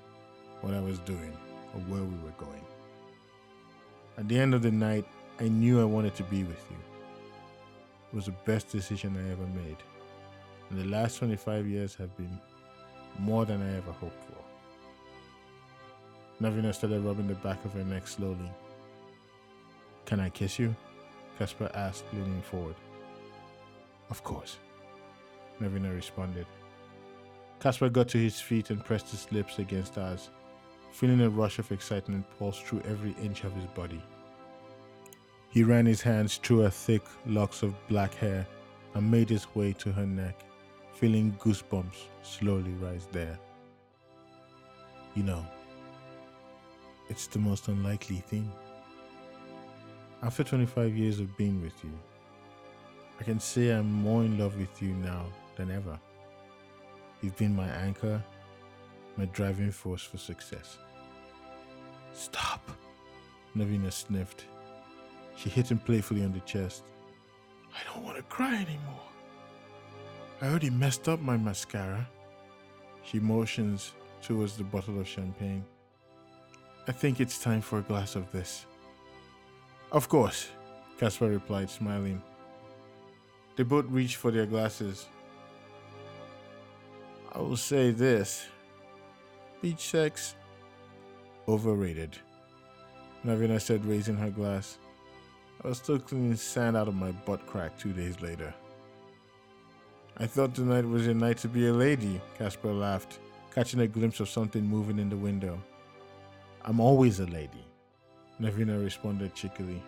what 0.61 0.75
I 0.75 0.81
was 0.81 0.99
doing 0.99 1.37
or 1.75 1.81
where 1.83 2.03
we 2.03 2.17
were 2.25 2.35
going. 2.39 2.65
At 4.17 4.29
the 4.29 4.39
end 4.39 4.55
of 4.55 4.63
the 4.63 4.71
night, 4.71 5.07
I 5.41 5.49
knew 5.49 5.81
I 5.81 5.85
wanted 5.85 6.15
to 6.17 6.23
be 6.25 6.45
with 6.45 6.65
you. 6.71 6.77
It 8.13 8.15
was 8.15 8.27
the 8.27 8.35
best 8.45 8.71
decision 8.71 9.17
I 9.17 9.33
ever 9.33 9.47
made, 9.47 9.77
and 10.71 10.79
the 10.79 10.85
last 10.85 11.19
25 11.19 11.67
years 11.67 11.95
have 11.97 12.17
been 12.17 12.39
more 13.19 13.45
than 13.45 13.61
I 13.61 13.77
ever 13.77 13.93
hoped 13.93 14.23
for. 14.25 14.45
Navina 16.41 16.75
started 16.75 17.05
rubbing 17.05 17.29
the 17.29 17.35
back 17.35 17.65
of 17.65 17.73
her 17.73 17.85
neck 17.85 18.07
slowly. 18.07 18.51
Can 20.05 20.21
I 20.21 20.29
kiss 20.29 20.59
you? 20.59 20.75
Kasper 21.39 21.71
asked, 21.75 22.05
leaning 22.13 22.43
forward. 22.43 22.77
Of 24.11 24.23
course, 24.23 24.59
Navina 25.61 25.95
responded. 25.95 26.47
Kasper 27.61 27.89
got 27.89 28.09
to 28.09 28.19
his 28.19 28.41
feet 28.41 28.71
and 28.71 28.85
pressed 28.85 29.11
his 29.11 29.31
lips 29.33 29.59
against 29.59 29.99
ours, 29.99 30.31
feeling 30.95 31.23
a 31.23 31.29
rush 31.29 31.59
of 31.59 31.73
excitement 31.73 32.25
pulse 32.39 32.61
through 32.61 32.81
every 32.83 33.17
inch 33.21 33.43
of 33.43 33.53
his 33.55 33.67
body. 33.67 34.01
He 35.51 35.65
ran 35.65 35.87
his 35.87 36.01
hands 36.01 36.37
through 36.37 36.61
her 36.61 36.71
thick 36.71 37.03
locks 37.27 37.65
of 37.65 37.75
black 37.89 38.15
hair 38.15 38.47
and 38.95 39.11
made 39.11 39.29
his 39.29 39.53
way 39.57 39.73
to 39.73 39.91
her 39.91 40.07
neck, 40.07 40.45
feeling 40.93 41.37
goosebumps 41.41 41.97
slowly 42.23 42.71
rise 42.75 43.09
there. 43.11 43.37
You 45.17 45.25
know, 45.25 45.45
it's 47.09 47.27
the 47.27 47.41
most 47.41 47.67
unlikely 47.67 48.23
thing. 48.29 48.49
After 50.23 50.45
25 50.45 50.97
years 50.97 51.19
of 51.19 51.37
being 51.37 51.61
with 51.61 51.75
you, 51.83 51.91
I 53.19 53.25
can 53.25 53.41
say 53.41 53.71
I'm 53.71 53.93
more 53.93 54.23
in 54.23 54.39
love 54.39 54.57
with 54.57 54.81
you 54.81 54.91
now 54.95 55.27
than 55.57 55.73
ever. 55.73 55.99
You've 57.21 57.37
been 57.37 57.57
my 57.57 57.69
anchor, 57.69 58.23
my 59.17 59.27
driving 59.27 59.71
force 59.71 60.03
for 60.03 60.19
success. 60.19 60.79
Stop, 62.13 62.71
Navina 63.57 63.93
sniffed. 63.93 64.45
She 65.37 65.49
hit 65.49 65.71
him 65.71 65.79
playfully 65.79 66.25
on 66.25 66.33
the 66.33 66.41
chest. 66.41 66.85
I 67.75 67.93
don't 67.93 68.05
want 68.05 68.17
to 68.17 68.23
cry 68.25 68.55
anymore. 68.55 69.09
I 70.41 70.47
already 70.47 70.71
messed 70.71 71.09
up 71.09 71.21
my 71.21 71.37
mascara. 71.37 72.09
She 73.05 73.19
motions 73.19 73.93
towards 74.23 74.57
the 74.57 74.65
bottle 74.65 75.01
of 75.01 75.09
champagne. 75.09 75.65
I 76.87 76.93
think 76.93 77.21
it's 77.21 77.39
time 77.39 77.61
for 77.61 77.79
a 77.79 77.83
glass 77.83 78.15
of 78.15 78.31
this. 78.31 78.67
Of 79.91 80.09
course, 80.09 80.49
Kasper 80.99 81.29
replied, 81.29 81.71
smiling. 81.71 82.23
They 83.57 83.63
both 83.63 83.87
reached 83.89 84.17
for 84.17 84.31
their 84.31 84.47
glasses. 84.47 85.07
I 87.33 87.39
will 87.39 87.57
say 87.57 87.91
this 87.91 88.47
beach 89.65 89.89
sex, 89.89 90.35
overrated. 91.49 92.19
Navina 93.25 93.59
said, 93.59 93.83
raising 93.87 94.15
her 94.15 94.29
glass. 94.29 94.77
I 95.65 95.69
was 95.69 95.79
still 95.79 95.99
cleaning 95.99 96.37
sand 96.37 96.77
out 96.77 96.87
of 96.87 96.95
my 96.95 97.13
butt 97.13 97.47
crack 97.47 97.79
two 97.79 97.95
days 97.95 98.21
later. 98.21 98.53
I 100.19 100.27
thought 100.27 100.55
tonight 100.55 100.85
was 100.85 101.07
your 101.07 101.15
night 101.15 101.39
to 101.39 101.49
be 101.49 101.69
a 101.69 101.73
lady, 101.73 102.21
Kasper 102.37 102.75
laughed, 102.75 103.21
catching 103.55 103.81
a 103.81 103.87
glimpse 103.87 104.21
of 104.21 104.29
something 104.29 104.63
moving 104.63 104.99
in 104.99 105.09
the 105.09 105.17
window. 105.17 105.59
I'm 106.67 106.79
always 106.79 107.21
a 107.21 107.27
lady. 107.27 107.65
Navina 108.39 108.85
responded 108.85 109.35
cheekily. 109.35 109.83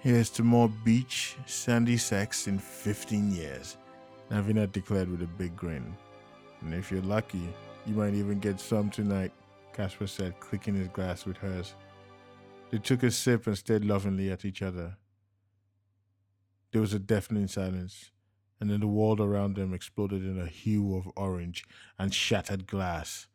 Here's 0.00 0.30
to 0.30 0.42
more 0.42 0.70
beach, 0.86 1.36
sandy 1.44 1.98
sex 1.98 2.46
in 2.46 2.58
15 2.58 3.30
years, 3.30 3.76
Navina 4.30 4.72
declared 4.72 5.10
with 5.10 5.20
a 5.20 5.26
big 5.26 5.54
grin. 5.54 5.94
And 6.62 6.72
if 6.72 6.90
you're 6.90 7.02
lucky, 7.02 7.52
you 7.86 7.94
might 7.94 8.14
even 8.14 8.38
get 8.38 8.60
some 8.60 8.90
tonight, 8.90 9.32
Kasper 9.72 10.06
said, 10.06 10.38
clicking 10.40 10.74
his 10.74 10.88
glass 10.88 11.24
with 11.26 11.36
hers. 11.38 11.74
They 12.70 12.78
took 12.78 13.02
a 13.02 13.10
sip 13.10 13.46
and 13.46 13.58
stared 13.58 13.84
lovingly 13.84 14.30
at 14.30 14.44
each 14.44 14.62
other. 14.62 14.96
There 16.72 16.80
was 16.80 16.94
a 16.94 16.98
deafening 16.98 17.48
silence, 17.48 18.12
and 18.60 18.70
then 18.70 18.80
the 18.80 18.86
world 18.86 19.20
around 19.20 19.56
them 19.56 19.74
exploded 19.74 20.22
in 20.24 20.40
a 20.40 20.46
hue 20.46 20.96
of 20.96 21.10
orange 21.16 21.64
and 21.98 22.14
shattered 22.14 22.66
glass. 22.66 23.26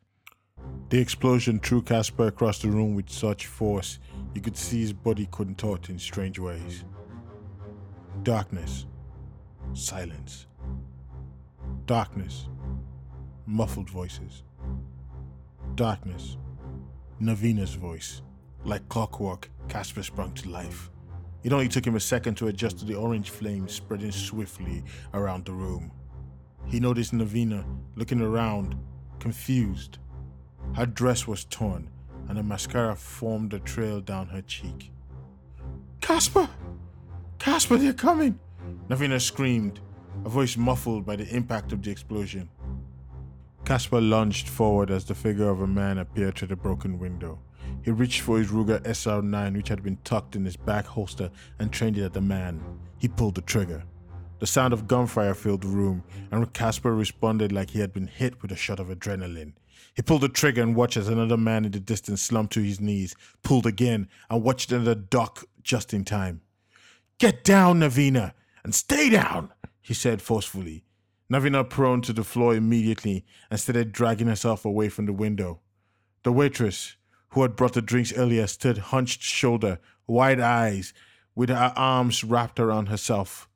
The 0.88 0.98
explosion 0.98 1.60
threw 1.60 1.82
Kasper 1.82 2.26
across 2.26 2.60
the 2.60 2.70
room 2.70 2.94
with 2.94 3.10
such 3.10 3.46
force 3.46 3.98
you 4.34 4.40
could 4.40 4.56
see 4.56 4.80
his 4.80 4.92
body 4.92 5.28
contort 5.30 5.88
in 5.88 5.98
strange 5.98 6.38
ways. 6.38 6.84
Darkness. 8.22 8.86
Silence. 9.74 10.46
Darkness. 11.86 12.48
Muffled 13.50 13.88
voices. 13.88 14.42
Darkness. 15.74 16.36
Navina's 17.18 17.72
voice. 17.72 18.20
Like 18.62 18.86
clockwork, 18.90 19.48
Kasper 19.70 20.02
sprung 20.02 20.34
to 20.34 20.50
life. 20.50 20.90
It 21.42 21.54
only 21.54 21.68
took 21.68 21.86
him 21.86 21.96
a 21.96 22.00
second 22.00 22.34
to 22.34 22.48
adjust 22.48 22.80
to 22.80 22.84
the 22.84 22.96
orange 22.96 23.30
flames 23.30 23.72
spreading 23.72 24.12
swiftly 24.12 24.84
around 25.14 25.46
the 25.46 25.54
room. 25.54 25.90
He 26.66 26.78
noticed 26.78 27.14
Navina 27.14 27.64
looking 27.96 28.20
around, 28.20 28.76
confused. 29.18 29.96
Her 30.74 30.84
dress 30.84 31.26
was 31.26 31.46
torn, 31.46 31.88
and 32.28 32.36
the 32.36 32.42
mascara 32.42 32.96
formed 32.96 33.54
a 33.54 33.60
trail 33.60 34.02
down 34.02 34.26
her 34.26 34.42
cheek. 34.42 34.92
Kasper! 36.02 36.50
Kasper, 37.38 37.78
they're 37.78 37.94
coming! 37.94 38.38
Navina 38.90 39.18
screamed, 39.18 39.80
a 40.26 40.28
voice 40.28 40.58
muffled 40.58 41.06
by 41.06 41.16
the 41.16 41.34
impact 41.34 41.72
of 41.72 41.80
the 41.80 41.90
explosion. 41.90 42.50
Kasper 43.68 44.00
lunged 44.00 44.48
forward 44.48 44.90
as 44.90 45.04
the 45.04 45.14
figure 45.14 45.50
of 45.50 45.60
a 45.60 45.66
man 45.66 45.98
appeared 45.98 46.36
through 46.36 46.48
the 46.48 46.56
broken 46.56 46.98
window. 46.98 47.38
He 47.84 47.90
reached 47.90 48.22
for 48.22 48.38
his 48.38 48.48
Ruger 48.48 48.80
SR 48.86 49.20
9, 49.20 49.52
which 49.52 49.68
had 49.68 49.82
been 49.82 49.98
tucked 50.04 50.34
in 50.34 50.46
his 50.46 50.56
back 50.56 50.86
holster, 50.86 51.30
and 51.58 51.70
trained 51.70 51.98
it 51.98 52.04
at 52.06 52.14
the 52.14 52.22
man. 52.22 52.62
He 52.96 53.08
pulled 53.08 53.34
the 53.34 53.42
trigger. 53.42 53.84
The 54.38 54.46
sound 54.46 54.72
of 54.72 54.88
gunfire 54.88 55.34
filled 55.34 55.60
the 55.60 55.68
room, 55.68 56.02
and 56.30 56.50
Kasper 56.54 56.94
responded 56.94 57.52
like 57.52 57.68
he 57.68 57.80
had 57.80 57.92
been 57.92 58.06
hit 58.06 58.40
with 58.40 58.52
a 58.52 58.56
shot 58.56 58.80
of 58.80 58.88
adrenaline. 58.88 59.52
He 59.94 60.00
pulled 60.00 60.22
the 60.22 60.30
trigger 60.30 60.62
and 60.62 60.74
watched 60.74 60.96
as 60.96 61.08
another 61.08 61.36
man 61.36 61.66
in 61.66 61.72
the 61.72 61.78
distance 61.78 62.22
slumped 62.22 62.54
to 62.54 62.62
his 62.62 62.80
knees, 62.80 63.14
pulled 63.42 63.66
again, 63.66 64.08
and 64.30 64.42
watched 64.42 64.72
another 64.72 64.94
duck 64.94 65.44
just 65.62 65.92
in 65.92 66.06
time. 66.06 66.40
Get 67.18 67.44
down, 67.44 67.80
Navina, 67.80 68.32
and 68.64 68.74
stay 68.74 69.10
down, 69.10 69.52
he 69.82 69.92
said 69.92 70.22
forcefully. 70.22 70.84
Navina 71.30 71.68
prone 71.68 72.00
to 72.02 72.12
the 72.12 72.24
floor 72.24 72.54
immediately 72.54 73.24
and 73.50 73.60
started 73.60 73.92
dragging 73.92 74.28
herself 74.28 74.64
away 74.64 74.88
from 74.88 75.06
the 75.06 75.12
window. 75.12 75.60
The 76.22 76.32
waitress, 76.32 76.96
who 77.30 77.42
had 77.42 77.56
brought 77.56 77.74
the 77.74 77.82
drinks 77.82 78.12
earlier, 78.14 78.46
stood 78.46 78.78
hunched 78.78 79.22
shoulder, 79.22 79.78
wide 80.06 80.40
eyes, 80.40 80.94
with 81.34 81.50
her 81.50 81.72
arms 81.76 82.24
wrapped 82.24 82.58
around 82.58 82.86
herself. 82.86 83.48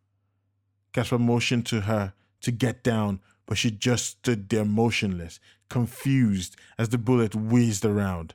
Kasper 0.93 1.19
motioned 1.19 1.67
to 1.67 1.83
her 1.83 2.13
to 2.43 2.53
get 2.53 2.85
down, 2.85 3.21
but 3.47 3.57
she 3.57 3.71
just 3.71 4.07
stood 4.07 4.49
there 4.51 4.65
motionless, 4.65 5.41
confused 5.69 6.57
as 6.79 6.91
the 6.91 6.99
bullet 6.99 7.35
whizzed 7.35 7.85
around. 7.85 8.35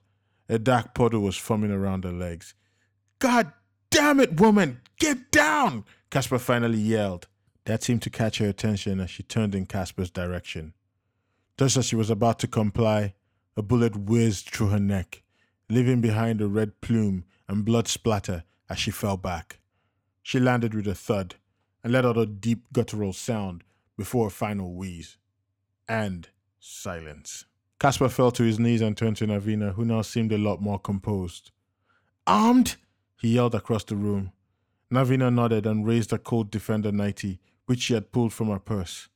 A 0.50 0.58
dark 0.58 0.96
puddle 0.96 1.22
was 1.22 1.38
forming 1.38 1.72
around 1.72 2.04
her 2.04 2.12
legs. 2.12 2.56
God 3.20 3.52
damn 3.90 4.20
it, 4.20 4.40
woman! 4.40 4.82
Get 5.00 5.32
down! 5.32 5.86
Kasper 6.10 6.40
finally 6.40 6.80
yelled. 6.80 7.28
That 7.68 7.84
seemed 7.84 8.02
to 8.04 8.10
catch 8.10 8.38
her 8.38 8.48
attention 8.48 9.02
as 9.02 9.10
she 9.10 9.24
turned 9.24 9.54
in 9.54 9.66
Kasper's 9.66 10.10
direction. 10.10 10.74
Just 11.58 11.76
as 11.76 11.86
she 11.86 11.98
was 11.98 12.10
about 12.10 12.40
to 12.40 12.48
comply, 12.48 13.14
a 13.58 13.62
bullet 13.62 13.94
whizzed 13.98 14.50
through 14.50 14.70
her 14.70 14.80
neck, 14.80 15.22
leaving 15.70 16.00
behind 16.00 16.40
a 16.40 16.48
red 16.48 16.80
plume 16.80 17.26
and 17.46 17.66
blood 17.66 17.90
splatter 17.90 18.46
as 18.70 18.80
she 18.80 18.90
fell 18.90 19.18
back. 19.18 19.60
She 20.24 20.40
landed 20.40 20.74
with 20.74 20.88
a 20.88 20.96
thud 20.96 21.36
and 21.84 21.92
let 21.92 22.06
out 22.06 22.18
a 22.18 22.26
deep 22.26 22.72
guttural 22.72 23.12
sound 23.12 23.66
before 23.98 24.28
a 24.28 24.32
final 24.32 24.74
wheeze. 24.74 25.18
And 25.90 26.30
silence. 26.62 27.44
Kasper 27.82 28.08
fell 28.08 28.32
to 28.32 28.44
his 28.44 28.60
knees 28.60 28.80
and 28.80 28.96
turned 28.96 29.18
to 29.18 29.28
Navina, 29.28 29.74
who 29.74 29.84
now 29.84 30.04
seemed 30.04 30.32
a 30.32 30.38
lot 30.38 30.62
more 30.62 30.80
composed. 30.80 31.52
Armed? 32.26 32.78
He 33.18 33.36
yelled 33.36 33.56
across 33.56 33.84
the 33.84 33.98
room. 33.98 34.32
Navina 34.90 35.34
nodded 35.34 35.66
and 35.66 35.86
raised 35.86 36.14
a 36.14 36.18
Colt 36.18 36.50
Defender 36.50 36.94
90, 36.94 37.42
which 37.68 37.82
she 37.82 37.94
had 37.94 38.12
pulled 38.12 38.34
from 38.34 38.50
her 38.50 38.60
purse. 38.60 39.08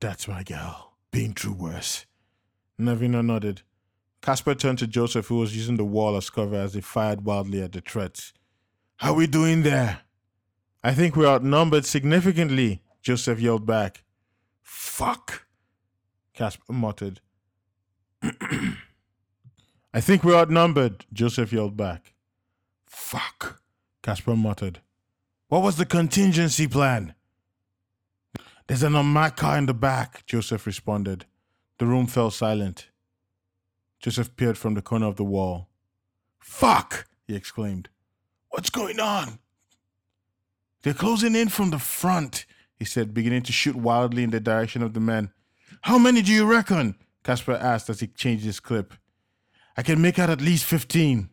That's 0.00 0.26
my 0.26 0.42
gal. 0.42 0.94
Been 1.12 1.32
through 1.32 1.54
worse. 1.54 2.04
Navina 2.78 3.24
nodded. 3.24 3.62
Kasper 4.20 4.54
turned 4.54 4.78
to 4.80 4.86
Joseph, 4.86 5.28
who 5.28 5.38
was 5.38 5.56
using 5.56 5.76
the 5.76 5.84
wall 5.84 6.16
as 6.16 6.30
cover 6.30 6.56
as 6.56 6.74
he 6.74 6.80
fired 6.80 7.24
wildly 7.24 7.62
at 7.62 7.72
the 7.72 7.80
threats. 7.80 8.32
How 8.96 9.14
we 9.14 9.26
doing 9.26 9.62
there? 9.62 10.00
I 10.82 10.94
think 10.94 11.16
we're 11.16 11.26
outnumbered 11.26 11.84
significantly, 11.84 12.82
Joseph 13.02 13.40
yelled 13.40 13.66
back. 13.66 14.04
Fuck, 14.62 15.46
Kasper 16.32 16.72
muttered. 16.72 17.20
I 18.22 20.00
think 20.00 20.24
we're 20.24 20.36
outnumbered, 20.36 21.06
Joseph 21.12 21.52
yelled 21.52 21.76
back. 21.76 22.14
Fuck, 22.86 23.60
Kasper 24.02 24.36
muttered. 24.36 24.80
What 25.48 25.62
was 25.62 25.76
the 25.76 25.86
contingency 25.86 26.66
plan? 26.66 27.14
There's 28.66 28.82
an 28.82 28.96
unmarked 28.96 29.42
in 29.42 29.66
the 29.66 29.74
back, 29.74 30.26
Joseph 30.26 30.66
responded. 30.66 31.24
The 31.78 31.86
room 31.86 32.06
fell 32.06 32.30
silent. 32.30 32.88
Joseph 34.00 34.36
peered 34.36 34.58
from 34.58 34.74
the 34.74 34.82
corner 34.82 35.06
of 35.06 35.16
the 35.16 35.24
wall. 35.24 35.68
Fuck! 36.40 37.06
he 37.26 37.34
exclaimed. 37.34 37.88
What's 38.50 38.70
going 38.70 38.98
on? 38.98 39.38
They're 40.82 40.94
closing 40.94 41.34
in 41.34 41.48
from 41.48 41.70
the 41.70 41.78
front, 41.78 42.46
he 42.76 42.84
said, 42.84 43.14
beginning 43.14 43.42
to 43.42 43.52
shoot 43.52 43.76
wildly 43.76 44.22
in 44.22 44.30
the 44.30 44.40
direction 44.40 44.82
of 44.82 44.94
the 44.94 45.00
men. 45.00 45.30
How 45.82 45.98
many 45.98 46.22
do 46.22 46.32
you 46.32 46.44
reckon? 46.44 46.96
Kasper 47.22 47.54
asked 47.54 47.90
as 47.90 48.00
he 48.00 48.06
changed 48.06 48.44
his 48.44 48.60
clip. 48.60 48.94
I 49.76 49.82
can 49.82 50.00
make 50.00 50.18
out 50.18 50.30
at 50.30 50.40
least 50.40 50.64
15. 50.64 51.28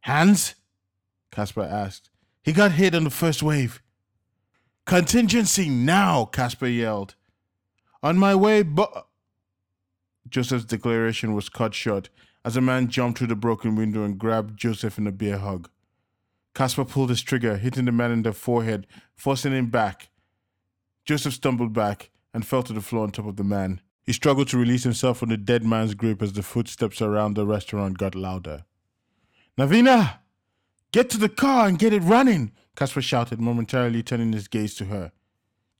Hans? 0.00 0.54
Kasper 1.30 1.62
asked. 1.62 2.10
He 2.42 2.52
got 2.52 2.72
hit 2.72 2.94
on 2.94 3.04
the 3.04 3.10
first 3.10 3.42
wave. 3.42 3.82
Contingency 4.86 5.68
now, 5.68 6.24
Kasper 6.24 6.66
yelled. 6.66 7.14
On 8.02 8.18
my 8.18 8.34
way, 8.34 8.62
but. 8.62 9.06
Joseph's 10.28 10.64
declaration 10.64 11.34
was 11.34 11.48
cut 11.48 11.74
short 11.74 12.08
as 12.44 12.56
a 12.56 12.60
man 12.60 12.88
jumped 12.88 13.18
through 13.18 13.26
the 13.26 13.36
broken 13.36 13.76
window 13.76 14.04
and 14.04 14.18
grabbed 14.18 14.58
Joseph 14.58 14.98
in 14.98 15.06
a 15.06 15.12
bear 15.12 15.38
hug. 15.38 15.68
Kasper 16.54 16.84
pulled 16.84 17.10
his 17.10 17.22
trigger, 17.22 17.56
hitting 17.56 17.84
the 17.84 17.92
man 17.92 18.10
in 18.10 18.22
the 18.22 18.32
forehead, 18.32 18.86
forcing 19.14 19.52
him 19.52 19.66
back. 19.70 20.10
Joseph 21.04 21.34
stumbled 21.34 21.72
back 21.72 22.10
and 22.32 22.46
fell 22.46 22.62
to 22.62 22.72
the 22.72 22.80
floor 22.80 23.04
on 23.04 23.10
top 23.10 23.26
of 23.26 23.36
the 23.36 23.44
man. 23.44 23.80
He 24.04 24.12
struggled 24.12 24.48
to 24.48 24.58
release 24.58 24.84
himself 24.84 25.18
from 25.18 25.28
the 25.28 25.36
dead 25.36 25.64
man's 25.64 25.94
grip 25.94 26.22
as 26.22 26.32
the 26.32 26.42
footsteps 26.42 27.00
around 27.00 27.34
the 27.34 27.46
restaurant 27.46 27.98
got 27.98 28.14
louder. 28.14 28.64
Navina! 29.58 30.18
Get 30.92 31.10
to 31.10 31.18
the 31.18 31.28
car 31.28 31.68
and 31.68 31.78
get 31.78 31.92
it 31.92 32.02
running! 32.02 32.52
Kasper 32.80 33.02
shouted, 33.02 33.42
momentarily 33.42 34.02
turning 34.02 34.32
his 34.32 34.48
gaze 34.48 34.74
to 34.76 34.86
her. 34.86 35.12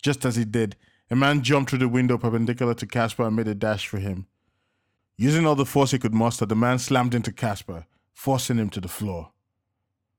Just 0.03 0.27
as 0.27 0.37
he 0.37 0.45
did, 0.45 0.77
a 1.11 1.17
man 1.17 1.41
jumped 1.41 1.71
through 1.71 1.79
the 1.79 1.89
window 1.89 2.19
perpendicular 2.19 2.75
to 2.75 2.87
Kasper 2.87 3.27
and 3.27 3.35
made 3.35 3.49
a 3.49 3.55
dash 3.55 3.89
for 3.89 3.99
him. 3.99 4.27
Using 5.17 5.47
all 5.47 5.55
the 5.55 5.65
force 5.65 5.93
he 5.93 5.99
could 5.99 6.13
muster, 6.13 6.45
the 6.45 6.55
man 6.55 6.79
slammed 6.79 7.15
into 7.15 7.33
Kasper, 7.33 7.87
forcing 8.13 8.59
him 8.59 8.69
to 8.69 8.83
the 8.83 8.89
floor. 8.89 9.31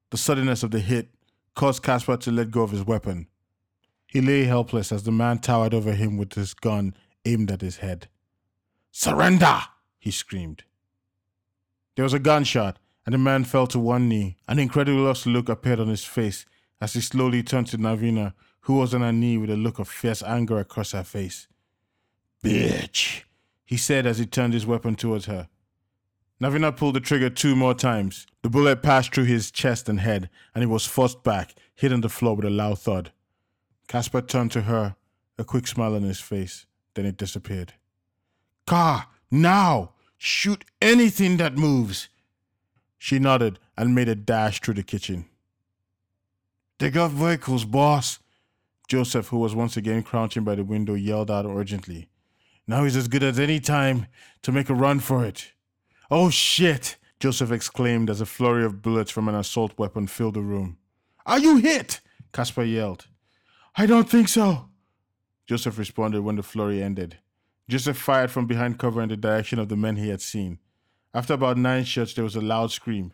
The 0.10 0.18
suddenness 0.18 0.64
of 0.64 0.72
the 0.72 0.80
hit 0.80 1.10
caused 1.54 1.84
Kasper 1.84 2.18
to 2.18 2.32
let 2.32 2.50
go 2.50 2.64
of 2.64 2.72
his 2.72 2.84
weapon. 2.84 3.28
He 4.08 4.20
lay 4.20 4.46
helpless 4.46 4.92
as 4.92 5.04
the 5.04 5.12
man 5.12 5.38
towered 5.38 5.76
over 5.76 5.94
him 5.94 6.18
with 6.18 6.34
his 6.34 6.56
gun 6.56 6.96
aimed 7.26 7.52
at 7.52 7.62
his 7.62 7.78
head. 7.78 8.08
Surrender! 8.90 9.60
he 10.00 10.10
screamed. 10.10 10.64
There 11.96 12.04
was 12.04 12.14
a 12.14 12.20
gunshot, 12.20 12.80
and 13.06 13.14
the 13.14 13.20
man 13.20 13.44
fell 13.44 13.68
to 13.68 13.78
one 13.78 14.10
knee. 14.10 14.38
An 14.48 14.58
incredulous 14.58 15.28
look 15.28 15.48
appeared 15.48 15.80
on 15.80 15.88
his 15.88 16.04
face 16.04 16.48
as 16.82 16.94
he 16.94 17.00
slowly 17.00 17.44
turned 17.44 17.68
to 17.68 17.78
Navina, 17.78 18.34
who 18.62 18.74
was 18.74 18.94
on 18.94 19.02
her 19.02 19.14
knee 19.14 19.38
with 19.38 19.52
a 19.52 19.56
look 19.56 19.80
of 19.80 19.88
fierce 19.88 20.24
anger 20.24 20.60
across 20.60 20.92
her 20.92 21.04
face. 21.04 21.48
Bitch, 22.44 23.22
he 23.64 23.78
said 23.78 24.06
as 24.08 24.18
he 24.18 24.26
turned 24.26 24.54
his 24.54 24.66
weapon 24.66 24.96
towards 24.96 25.26
her. 25.26 25.48
Navina 26.42 26.76
pulled 26.76 26.96
the 26.96 27.00
trigger 27.00 27.30
two 27.30 27.56
more 27.56 27.76
times. 27.76 28.26
The 28.42 28.50
bullet 28.50 28.82
passed 28.82 29.14
through 29.14 29.26
his 29.26 29.52
chest 29.52 29.88
and 29.88 30.00
head, 30.00 30.30
and 30.56 30.64
he 30.64 30.66
was 30.66 30.88
forced 30.88 31.24
back, 31.24 31.54
hitting 31.76 32.02
the 32.02 32.10
floor 32.10 32.36
with 32.36 32.46
a 32.46 32.50
loud 32.50 32.80
thud. 32.80 33.12
Kasper 33.88 34.22
turned 34.22 34.52
to 34.54 34.62
her, 34.64 34.96
a 35.38 35.44
quick 35.44 35.68
smile 35.68 35.96
on 35.96 36.02
his 36.02 36.20
face. 36.20 36.66
Then 36.96 37.06
it 37.06 37.18
disappeared. 37.18 37.74
Car, 38.66 39.08
now! 39.30 39.94
Shoot 40.18 40.66
anything 40.82 41.38
that 41.38 41.58
moves! 41.58 42.10
She 42.98 43.18
nodded 43.18 43.60
and 43.78 43.96
made 43.96 44.10
a 44.10 44.16
dash 44.16 44.62
through 44.62 44.76
the 44.76 44.84
kitchen. 44.84 45.26
They 46.82 46.90
got 46.90 47.12
vehicles, 47.12 47.64
boss. 47.64 48.18
Joseph, 48.88 49.28
who 49.28 49.38
was 49.38 49.54
once 49.54 49.78
again 49.78 50.02
crouching 50.02 50.44
by 50.44 50.56
the 50.56 50.64
window, 50.64 50.96
yelled 50.96 51.30
out 51.30 51.46
urgently. 51.46 52.10
Now 52.66 52.86
he's 52.86 52.96
as 52.96 53.08
good 53.08 53.22
as 53.22 53.38
any 53.38 53.60
time 53.60 54.08
to 54.42 54.52
make 54.52 54.68
a 54.68 54.74
run 54.74 55.00
for 55.00 55.24
it. 55.24 55.52
Oh 56.10 56.32
shit! 56.32 56.98
Joseph 57.20 57.52
exclaimed 57.52 58.10
as 58.10 58.20
a 58.20 58.26
flurry 58.26 58.66
of 58.66 58.82
bullets 58.82 59.12
from 59.12 59.30
an 59.30 59.36
assault 59.36 59.78
weapon 59.78 60.08
filled 60.08 60.34
the 60.34 60.42
room. 60.42 60.80
Are 61.24 61.38
you 61.38 61.58
hit? 61.58 62.00
Kasper 62.34 62.64
yelled. 62.64 63.06
I 63.76 63.86
don't 63.86 64.10
think 64.10 64.28
so. 64.28 64.70
Joseph 65.46 65.78
responded 65.78 66.24
when 66.24 66.38
the 66.38 66.42
flurry 66.42 66.82
ended. 66.82 67.20
Joseph 67.70 67.96
fired 67.96 68.32
from 68.32 68.48
behind 68.48 68.80
cover 68.80 69.04
in 69.04 69.10
the 69.10 69.18
direction 69.18 69.60
of 69.60 69.70
the 69.70 69.78
men 69.78 69.98
he 69.98 70.10
had 70.10 70.20
seen. 70.20 70.58
After 71.14 71.36
about 71.36 71.58
nine 71.58 71.84
shots, 71.84 72.16
there 72.16 72.24
was 72.24 72.36
a 72.36 72.42
loud 72.42 72.72
scream. 72.72 73.14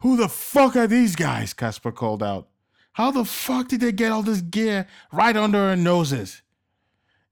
Who 0.00 0.16
the 0.16 0.28
fuck 0.28 0.74
are 0.74 0.88
these 0.88 1.14
guys? 1.14 1.54
Kasper 1.54 1.92
called 1.92 2.24
out. 2.24 2.48
How 2.92 3.10
the 3.10 3.24
fuck 3.24 3.68
did 3.68 3.80
they 3.80 3.92
get 3.92 4.12
all 4.12 4.22
this 4.22 4.42
gear 4.42 4.86
right 5.12 5.36
under 5.36 5.58
our 5.58 5.76
noses? 5.76 6.42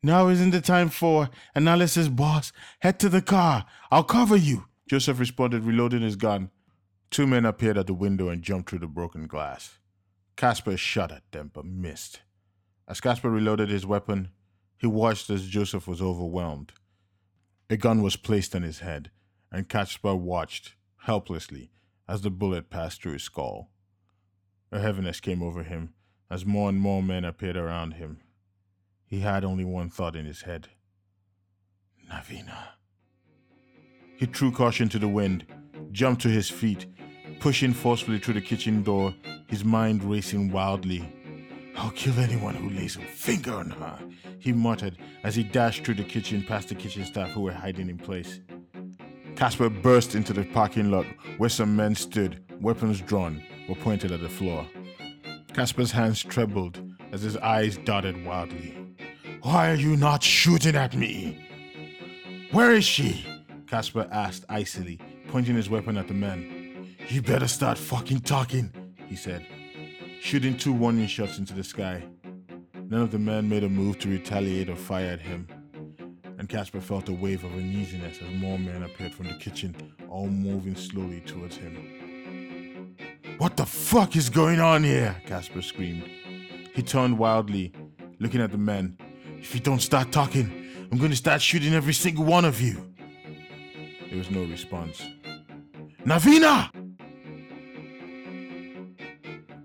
Now 0.02 0.28
isn't 0.28 0.50
the 0.50 0.62
time 0.62 0.88
for 0.88 1.28
analysis, 1.54 2.08
boss. 2.08 2.52
Head 2.78 2.98
to 3.00 3.10
the 3.10 3.20
car. 3.20 3.66
I'll 3.90 4.04
cover 4.04 4.36
you. 4.36 4.66
Joseph 4.88 5.20
responded, 5.20 5.64
reloading 5.64 6.00
his 6.00 6.16
gun. 6.16 6.50
Two 7.10 7.26
men 7.26 7.44
appeared 7.44 7.76
at 7.76 7.86
the 7.86 7.94
window 7.94 8.28
and 8.28 8.42
jumped 8.42 8.70
through 8.70 8.78
the 8.78 8.86
broken 8.86 9.26
glass. 9.26 9.78
Kasper 10.36 10.78
shot 10.78 11.12
at 11.12 11.30
them 11.32 11.50
but 11.52 11.66
missed. 11.66 12.20
As 12.88 13.00
Kasper 13.00 13.28
reloaded 13.28 13.68
his 13.68 13.84
weapon, 13.84 14.30
he 14.78 14.86
watched 14.86 15.28
as 15.28 15.46
Joseph 15.46 15.86
was 15.86 16.00
overwhelmed. 16.00 16.72
A 17.68 17.76
gun 17.76 18.00
was 18.00 18.16
placed 18.16 18.56
on 18.56 18.62
his 18.62 18.78
head, 18.78 19.10
and 19.52 19.68
Kasper 19.68 20.14
watched, 20.14 20.74
helplessly, 21.02 21.70
as 22.08 22.22
the 22.22 22.30
bullet 22.30 22.70
passed 22.70 23.02
through 23.02 23.12
his 23.12 23.22
skull. 23.24 23.70
A 24.72 24.78
heaviness 24.78 25.20
came 25.20 25.42
over 25.42 25.64
him 25.64 25.94
as 26.30 26.46
more 26.46 26.68
and 26.68 26.78
more 26.78 27.02
men 27.02 27.24
appeared 27.24 27.56
around 27.56 27.94
him. 27.94 28.20
He 29.04 29.20
had 29.20 29.44
only 29.44 29.64
one 29.64 29.90
thought 29.90 30.14
in 30.14 30.26
his 30.26 30.42
head 30.42 30.68
Navina. 32.08 32.68
He 34.16 34.26
threw 34.26 34.52
caution 34.52 34.88
to 34.90 34.98
the 34.98 35.08
wind, 35.08 35.46
jumped 35.90 36.22
to 36.22 36.28
his 36.28 36.48
feet, 36.48 36.86
pushing 37.40 37.72
forcefully 37.72 38.18
through 38.18 38.34
the 38.34 38.40
kitchen 38.40 38.82
door, 38.82 39.14
his 39.48 39.64
mind 39.64 40.04
racing 40.04 40.52
wildly. 40.52 41.12
I'll 41.76 41.90
kill 41.90 42.18
anyone 42.20 42.54
who 42.54 42.70
lays 42.70 42.96
a 42.96 43.00
finger 43.00 43.54
on 43.54 43.70
her, 43.70 43.98
he 44.38 44.52
muttered 44.52 44.98
as 45.24 45.34
he 45.34 45.42
dashed 45.42 45.84
through 45.84 45.94
the 45.94 46.04
kitchen 46.04 46.44
past 46.44 46.68
the 46.68 46.74
kitchen 46.74 47.04
staff 47.04 47.30
who 47.30 47.40
were 47.40 47.52
hiding 47.52 47.88
in 47.88 47.98
place. 47.98 48.40
Kasper 49.34 49.70
burst 49.70 50.14
into 50.14 50.32
the 50.32 50.44
parking 50.44 50.90
lot 50.90 51.06
where 51.38 51.48
some 51.48 51.74
men 51.74 51.94
stood, 51.94 52.44
weapons 52.60 53.00
drawn, 53.00 53.42
were 53.70 53.76
pointed 53.76 54.10
at 54.10 54.20
the 54.20 54.28
floor. 54.28 54.66
Kasper's 55.54 55.92
hands 55.92 56.24
trembled 56.24 56.80
as 57.12 57.22
his 57.22 57.36
eyes 57.36 57.76
darted 57.78 58.26
wildly. 58.26 58.76
Why 59.42 59.70
are 59.70 59.76
you 59.76 59.96
not 59.96 60.24
shooting 60.24 60.74
at 60.74 60.96
me? 60.96 61.38
Where 62.50 62.72
is 62.72 62.84
she? 62.84 63.24
Kasper 63.68 64.08
asked 64.10 64.44
icily, 64.48 64.98
pointing 65.28 65.54
his 65.54 65.70
weapon 65.70 65.96
at 65.96 66.08
the 66.08 66.14
men. 66.14 66.96
You 67.08 67.22
better 67.22 67.46
start 67.46 67.78
fucking 67.78 68.22
talking, 68.22 68.72
he 69.06 69.14
said, 69.14 69.46
shooting 70.20 70.56
two 70.56 70.72
warning 70.72 71.06
shots 71.06 71.38
into 71.38 71.54
the 71.54 71.62
sky. 71.62 72.02
None 72.74 73.02
of 73.02 73.12
the 73.12 73.20
men 73.20 73.48
made 73.48 73.62
a 73.62 73.68
move 73.68 74.00
to 74.00 74.08
retaliate 74.08 74.68
or 74.68 74.74
fire 74.74 75.12
at 75.12 75.20
him, 75.20 75.46
and 76.38 76.48
Kasper 76.48 76.80
felt 76.80 77.08
a 77.08 77.12
wave 77.12 77.44
of 77.44 77.52
uneasiness 77.52 78.18
as 78.20 78.34
more 78.34 78.58
men 78.58 78.82
appeared 78.82 79.14
from 79.14 79.28
the 79.28 79.34
kitchen, 79.34 79.76
all 80.08 80.26
moving 80.26 80.74
slowly 80.74 81.20
towards 81.20 81.56
him. 81.56 81.99
What 83.40 83.56
the 83.56 83.64
fuck 83.64 84.16
is 84.16 84.28
going 84.28 84.60
on 84.60 84.84
here? 84.84 85.16
Kasper 85.24 85.62
screamed. 85.62 86.04
He 86.74 86.82
turned 86.82 87.16
wildly, 87.18 87.72
looking 88.18 88.42
at 88.42 88.50
the 88.50 88.58
men. 88.58 88.98
If 89.38 89.54
you 89.54 89.62
don't 89.62 89.80
start 89.80 90.12
talking, 90.12 90.52
I'm 90.92 90.98
going 90.98 91.10
to 91.10 91.16
start 91.16 91.40
shooting 91.40 91.72
every 91.72 91.94
single 91.94 92.26
one 92.26 92.44
of 92.44 92.60
you. 92.60 92.92
There 94.10 94.18
was 94.18 94.30
no 94.30 94.44
response. 94.44 95.02
Navina! 96.04 96.68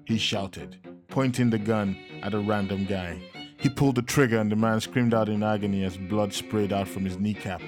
He 0.05 0.19
shouted, 0.19 0.77
pointing 1.09 1.49
the 1.49 1.59
gun 1.59 1.97
at 2.23 2.33
a 2.33 2.39
random 2.39 2.85
guy. 2.85 3.21
He 3.57 3.67
pulled 3.67 3.95
the 3.95 4.03
trigger 4.03 4.39
and 4.39 4.49
the 4.49 4.55
man 4.55 4.79
screamed 4.79 5.13
out 5.13 5.27
in 5.27 5.43
agony 5.43 5.83
as 5.83 5.97
blood 5.97 6.31
sprayed 6.31 6.71
out 6.71 6.87
from 6.87 7.03
his 7.03 7.19
kneecap. 7.19 7.61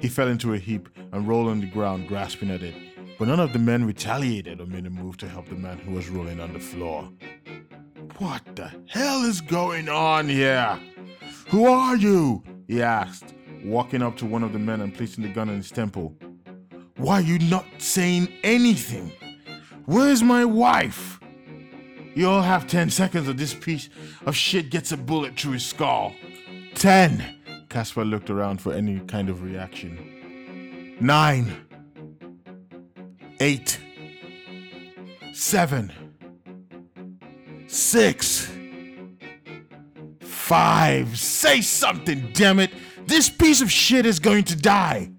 He 0.00 0.08
fell 0.08 0.26
into 0.26 0.54
a 0.54 0.58
heap 0.58 0.88
and 1.12 1.28
rolled 1.28 1.46
on 1.46 1.60
the 1.60 1.70
ground, 1.70 2.08
grasping 2.08 2.50
at 2.50 2.64
it. 2.64 2.91
But 3.22 3.28
none 3.28 3.38
of 3.38 3.52
the 3.52 3.60
men 3.60 3.84
retaliated 3.84 4.60
or 4.60 4.66
made 4.66 4.84
a 4.84 4.90
move 4.90 5.16
to 5.18 5.28
help 5.28 5.48
the 5.48 5.54
man 5.54 5.78
who 5.78 5.92
was 5.92 6.08
rolling 6.08 6.40
on 6.40 6.52
the 6.52 6.58
floor. 6.58 7.08
What 8.18 8.42
the 8.56 8.68
hell 8.88 9.22
is 9.22 9.40
going 9.40 9.88
on 9.88 10.28
here? 10.28 10.76
Who 11.50 11.66
are 11.66 11.94
you? 11.94 12.42
he 12.66 12.82
asked, 12.82 13.34
walking 13.64 14.02
up 14.02 14.16
to 14.16 14.26
one 14.26 14.42
of 14.42 14.52
the 14.52 14.58
men 14.58 14.80
and 14.80 14.92
placing 14.92 15.22
the 15.22 15.32
gun 15.32 15.48
on 15.48 15.58
his 15.58 15.70
temple. 15.70 16.16
Why 16.96 17.18
are 17.18 17.20
you 17.20 17.38
not 17.38 17.64
saying 17.78 18.26
anything? 18.42 19.12
Where's 19.84 20.24
my 20.24 20.44
wife? 20.44 21.20
You 22.16 22.28
all 22.28 22.42
have 22.42 22.66
10 22.66 22.90
seconds 22.90 23.28
of 23.28 23.36
this 23.36 23.54
piece 23.54 23.88
of 24.26 24.34
shit 24.34 24.68
gets 24.68 24.90
a 24.90 24.96
bullet 24.96 25.38
through 25.38 25.52
his 25.52 25.64
skull. 25.64 26.12
10. 26.74 27.36
Kasper 27.68 28.04
looked 28.04 28.30
around 28.30 28.60
for 28.60 28.72
any 28.72 28.98
kind 28.98 29.28
of 29.28 29.44
reaction. 29.44 30.96
9. 31.00 31.68
8. 33.42 33.80
7. 35.32 35.92
6. 37.66 38.52
5. 40.20 41.18
Say 41.18 41.60
something, 41.60 42.30
damn 42.34 42.60
it! 42.60 42.70
This 43.04 43.28
piece 43.28 43.60
of 43.60 43.68
shit 43.68 44.06
is 44.06 44.20
going 44.20 44.44
to 44.44 44.54
die! 44.54 45.10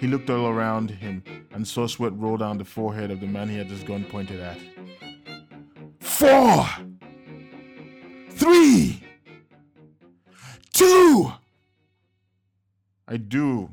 He 0.00 0.08
looked 0.08 0.30
all 0.30 0.48
around 0.48 0.90
him 0.90 1.22
and 1.52 1.68
saw 1.68 1.86
sweat 1.86 2.12
roll 2.16 2.38
down 2.38 2.58
the 2.58 2.64
forehead 2.64 3.12
of 3.12 3.20
the 3.20 3.28
man 3.28 3.48
he 3.48 3.56
had 3.56 3.68
his 3.68 3.84
gun 3.84 4.04
pointed 4.04 4.40
at 4.40 4.58
four, 6.00 6.66
three, 8.30 9.00
two. 10.72 11.32
I 13.06 13.16
do 13.16 13.70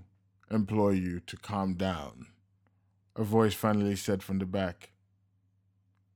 implore 0.52 0.94
you 0.94 1.20
to 1.22 1.36
calm 1.36 1.74
down, 1.74 2.28
a 3.20 3.24
voice 3.24 3.54
finally 3.54 3.98
said 3.98 4.24
from 4.24 4.40
the 4.40 4.46
back. 4.46 4.92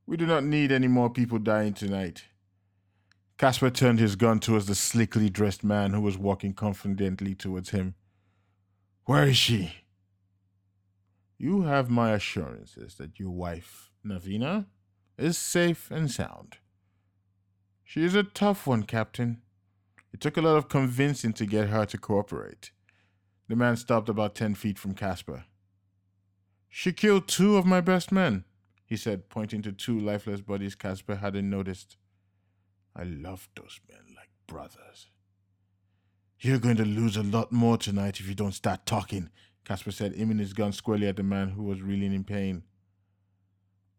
We 0.08 0.16
do 0.16 0.26
not 0.26 0.46
need 0.46 0.72
any 0.72 0.88
more 0.88 1.10
people 1.10 1.38
dying 1.38 1.74
tonight. 1.74 2.24
Kasper 3.38 3.72
turned 3.72 4.00
his 4.00 4.16
gun 4.16 4.40
towards 4.40 4.68
the 4.68 4.76
slickly 4.76 5.30
dressed 5.30 5.66
man 5.66 5.92
who 5.92 6.00
was 6.00 6.18
walking 6.18 6.54
confidently 6.54 7.36
towards 7.36 7.72
him. 7.72 7.96
Where 9.04 9.28
is 9.28 9.36
she? 9.36 9.74
You 11.38 11.64
have 11.64 11.90
my 11.90 12.12
assurances 12.12 12.96
that 12.96 13.20
your 13.20 13.32
wife, 13.32 13.92
Navina, 14.06 14.68
is 15.18 15.38
safe 15.38 15.92
and 15.92 16.10
sound. 16.10 16.56
She 17.84 18.06
is 18.06 18.16
a 18.16 18.24
tough 18.24 18.66
one, 18.66 18.84
Captain. 18.84 19.42
It 20.14 20.22
took 20.22 20.38
a 20.38 20.42
lot 20.42 20.56
of 20.56 20.70
convincing 20.70 21.34
to 21.34 21.46
get 21.46 21.68
her 21.68 21.86
to 21.86 21.98
cooperate. 21.98 22.72
The 23.50 23.58
man 23.58 23.76
stopped 23.76 24.08
about 24.08 24.36
ten 24.36 24.56
feet 24.56 24.80
from 24.80 24.94
Kasper. 24.94 25.44
She 26.76 26.92
killed 26.92 27.28
two 27.28 27.56
of 27.56 27.68
my 27.68 27.82
best 27.82 28.12
men, 28.12 28.46
he 28.84 28.98
said, 28.98 29.30
pointing 29.30 29.62
to 29.62 29.72
two 29.72 30.00
lifeless 30.00 30.42
bodies 30.42 30.74
Kasper 30.74 31.18
hadn't 31.18 31.48
noticed. 31.48 31.98
I 32.96 33.04
loved 33.04 33.50
those 33.56 33.80
men 33.88 34.16
like 34.16 34.32
brothers. 34.48 35.12
You're 36.40 36.58
going 36.58 36.78
to 36.78 36.84
lose 36.84 37.16
a 37.16 37.22
lot 37.22 37.52
more 37.52 37.78
tonight 37.78 38.20
if 38.20 38.28
you 38.28 38.34
don't 38.34 38.54
start 38.54 38.88
talking, 38.88 39.30
Kasper 39.64 39.92
said, 39.92 40.16
aiming 40.18 40.40
his 40.40 40.54
gun 40.54 40.74
squarely 40.74 41.08
at 41.08 41.16
the 41.16 41.22
man 41.22 41.50
who 41.50 41.62
was 41.62 41.84
reeling 41.84 42.12
in 42.12 42.24
pain. 42.24 42.64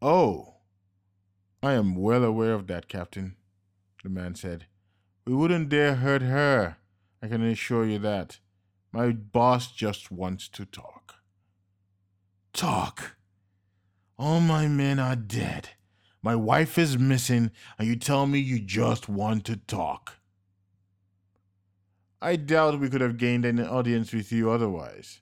Oh, 0.03 0.57
I 1.63 1.75
am 1.75 1.95
well 1.95 2.25
aware 2.25 2.55
of 2.55 2.67
that, 2.67 2.89
Captain, 2.89 3.37
the 4.03 4.09
man 4.09 4.35
said. 4.35 4.67
We 5.25 5.33
wouldn't 5.33 5.69
dare 5.69 5.95
hurt 5.95 6.23
her. 6.23 6.79
I 7.23 7.29
can 7.29 7.41
assure 7.45 7.87
you 7.87 8.01
that. 8.01 8.41
My 8.91 9.13
boss 9.13 9.71
just 9.71 10.11
wants 10.11 10.49
to 10.49 10.65
talk. 10.65 11.04
Talk? 12.55 13.17
All 14.19 14.41
my 14.41 14.67
men 14.67 14.99
are 14.99 15.17
dead. 15.17 15.71
My 16.23 16.35
wife 16.35 16.79
is 16.79 16.97
missing, 16.99 17.51
and 17.79 17.87
you 17.87 17.97
tell 17.97 18.27
me 18.27 18.39
you 18.39 18.59
just 18.59 19.07
want 19.07 19.45
to 19.45 19.57
talk. 19.57 20.15
I 22.23 22.37
doubt 22.37 22.81
we 22.81 22.89
could 22.89 23.03
have 23.03 23.19
gained 23.19 23.45
an 23.45 23.61
audience 23.61 24.15
with 24.15 24.33
you 24.33 24.51
otherwise. 24.51 25.21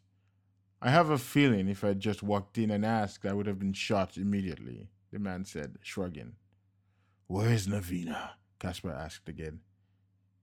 I 0.81 0.91
have 0.91 1.11
a 1.11 1.19
feeling 1.19 1.67
if 1.67 1.83
I'd 1.83 1.99
just 1.99 2.23
walked 2.23 2.57
in 2.59 2.71
and 2.71 2.87
asked, 2.87 3.27
I 3.27 3.33
would 3.33 3.47
have 3.47 3.59
been 3.59 3.73
shot 3.73 4.17
immediately 4.17 4.91
the 5.13 5.19
man 5.19 5.45
said, 5.45 5.77
shrugging. 5.83 6.33
Where 7.27 7.51
is 7.51 7.69
Navina? 7.69 8.31
Kasper 8.59 8.91
asked 8.91 9.29
again. 9.29 9.61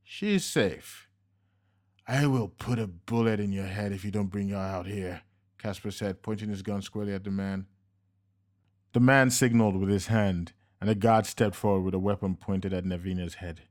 She 0.03 0.35
is 0.35 0.45
safe. 0.45 1.07
I 2.07 2.27
will 2.27 2.47
put 2.47 2.79
a 2.79 2.87
bullet 2.87 3.39
in 3.39 3.51
your 3.51 3.65
head 3.65 3.91
if 3.91 4.05
you 4.05 4.11
don't 4.11 4.27
bring 4.27 4.49
her 4.49 4.57
out 4.57 4.85
here, 4.85 5.21
Kasper 5.59 5.91
said, 5.91 6.23
pointing 6.23 6.49
his 6.49 6.61
gun 6.61 6.81
squarely 6.81 7.13
at 7.13 7.23
the 7.23 7.31
man. 7.31 7.67
The 8.93 8.99
man 8.99 9.29
signaled 9.29 9.75
with 9.75 9.89
his 9.89 10.07
hand, 10.07 10.53
and 10.81 10.89
the 10.89 10.95
guard 10.95 11.25
stepped 11.25 11.55
forward 11.55 11.81
with 11.81 11.93
a 11.93 11.99
weapon 11.99 12.35
pointed 12.35 12.73
at 12.73 12.85
Navina's 12.85 13.35
head. 13.35 13.61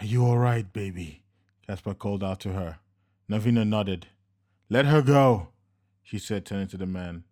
Are 0.00 0.06
you 0.06 0.24
all 0.24 0.38
right, 0.38 0.72
baby? 0.72 1.24
Kasper 1.66 1.94
called 1.94 2.22
out 2.22 2.40
to 2.40 2.52
her. 2.52 2.78
Navina 3.30 3.68
nodded. 3.68 4.06
Let 4.70 4.86
her 4.86 5.02
go, 5.02 5.48
she 6.02 6.18
said, 6.18 6.46
turning 6.46 6.68
to 6.68 6.76
the 6.76 6.86
man. 6.86 7.24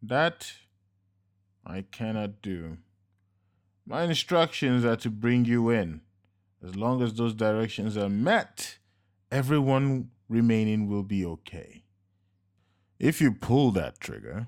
That 0.00 0.52
I 1.66 1.82
cannot 1.82 2.40
do. 2.42 2.78
My 3.84 4.04
instructions 4.04 4.84
are 4.84 4.96
to 4.96 5.10
bring 5.10 5.44
you 5.44 5.68
in. 5.68 6.00
As 6.64 6.76
long 6.76 7.02
as 7.02 7.14
those 7.14 7.34
directions 7.34 7.96
are 7.96 8.08
met, 8.08 8.78
everyone 9.32 10.10
remaining 10.32 10.88
will 10.88 11.02
be 11.02 11.24
okay. 11.26 11.84
If 12.98 13.20
you 13.20 13.32
pull 13.32 13.70
that 13.72 14.00
trigger, 14.00 14.46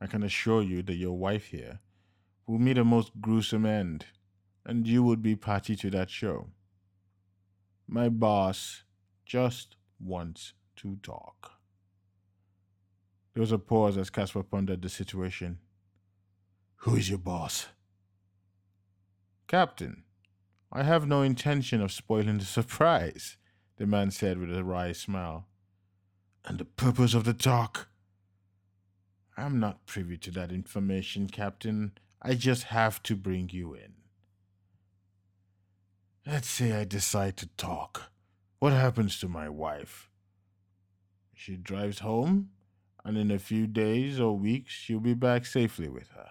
I 0.00 0.06
can 0.06 0.22
assure 0.22 0.62
you 0.62 0.82
that 0.84 0.94
your 0.94 1.18
wife 1.18 1.46
here 1.48 1.80
will 2.46 2.58
meet 2.58 2.78
a 2.78 2.84
most 2.84 3.12
gruesome 3.20 3.66
end, 3.66 4.06
and 4.64 4.86
you 4.86 5.02
would 5.02 5.22
be 5.22 5.36
party 5.36 5.76
to 5.76 5.90
that 5.90 6.08
show. 6.08 6.48
My 7.86 8.08
boss 8.08 8.84
just 9.26 9.76
wants 10.00 10.54
to 10.76 10.96
talk. 11.02 11.52
There 13.34 13.42
was 13.42 13.52
a 13.52 13.58
pause 13.58 13.98
as 13.98 14.08
Kasper 14.08 14.42
pondered 14.42 14.80
the 14.80 14.88
situation. 14.88 15.58
Who 16.76 16.96
is 16.96 17.10
your 17.10 17.18
boss? 17.18 17.66
Captain, 19.46 20.04
I 20.72 20.82
have 20.82 21.06
no 21.06 21.20
intention 21.20 21.82
of 21.82 21.92
spoiling 21.92 22.38
the 22.38 22.44
surprise, 22.58 23.36
the 23.76 23.86
man 23.86 24.10
said 24.10 24.38
with 24.38 24.54
a 24.54 24.64
wry 24.64 24.92
smile. 24.92 25.46
And 26.44 26.58
the 26.58 26.64
purpose 26.64 27.14
of 27.14 27.24
the 27.24 27.34
talk? 27.34 27.88
I'm 29.36 29.60
not 29.60 29.86
privy 29.86 30.16
to 30.18 30.30
that 30.32 30.52
information, 30.52 31.28
Captain. 31.28 31.92
I 32.22 32.34
just 32.34 32.64
have 32.64 33.02
to 33.04 33.14
bring 33.14 33.50
you 33.52 33.74
in. 33.74 33.92
Let's 36.26 36.48
say 36.48 36.72
I 36.72 36.84
decide 36.84 37.36
to 37.38 37.48
talk. 37.56 38.10
What 38.58 38.72
happens 38.72 39.18
to 39.20 39.28
my 39.28 39.48
wife? 39.48 40.10
She 41.34 41.56
drives 41.56 41.98
home, 41.98 42.50
and 43.04 43.18
in 43.18 43.30
a 43.30 43.38
few 43.38 43.66
days 43.66 44.18
or 44.18 44.36
weeks, 44.36 44.72
she'll 44.72 45.00
be 45.00 45.14
back 45.14 45.44
safely 45.44 45.88
with 45.88 46.08
her. 46.10 46.30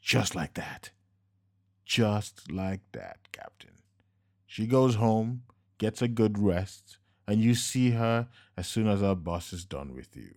Just 0.00 0.34
like 0.34 0.54
that. 0.54 0.90
Just 1.84 2.52
like 2.52 2.82
that, 2.92 3.32
Captain. 3.32 3.82
She 4.46 4.66
goes 4.66 4.96
home, 4.96 5.42
gets 5.80 6.02
a 6.02 6.08
good 6.08 6.38
rest, 6.38 6.98
and 7.26 7.40
you 7.40 7.54
see 7.54 7.92
her 7.92 8.28
as 8.56 8.68
soon 8.68 8.86
as 8.86 9.02
our 9.02 9.16
boss 9.16 9.50
is 9.52 9.64
done 9.64 9.94
with 9.94 10.14
you. 10.14 10.34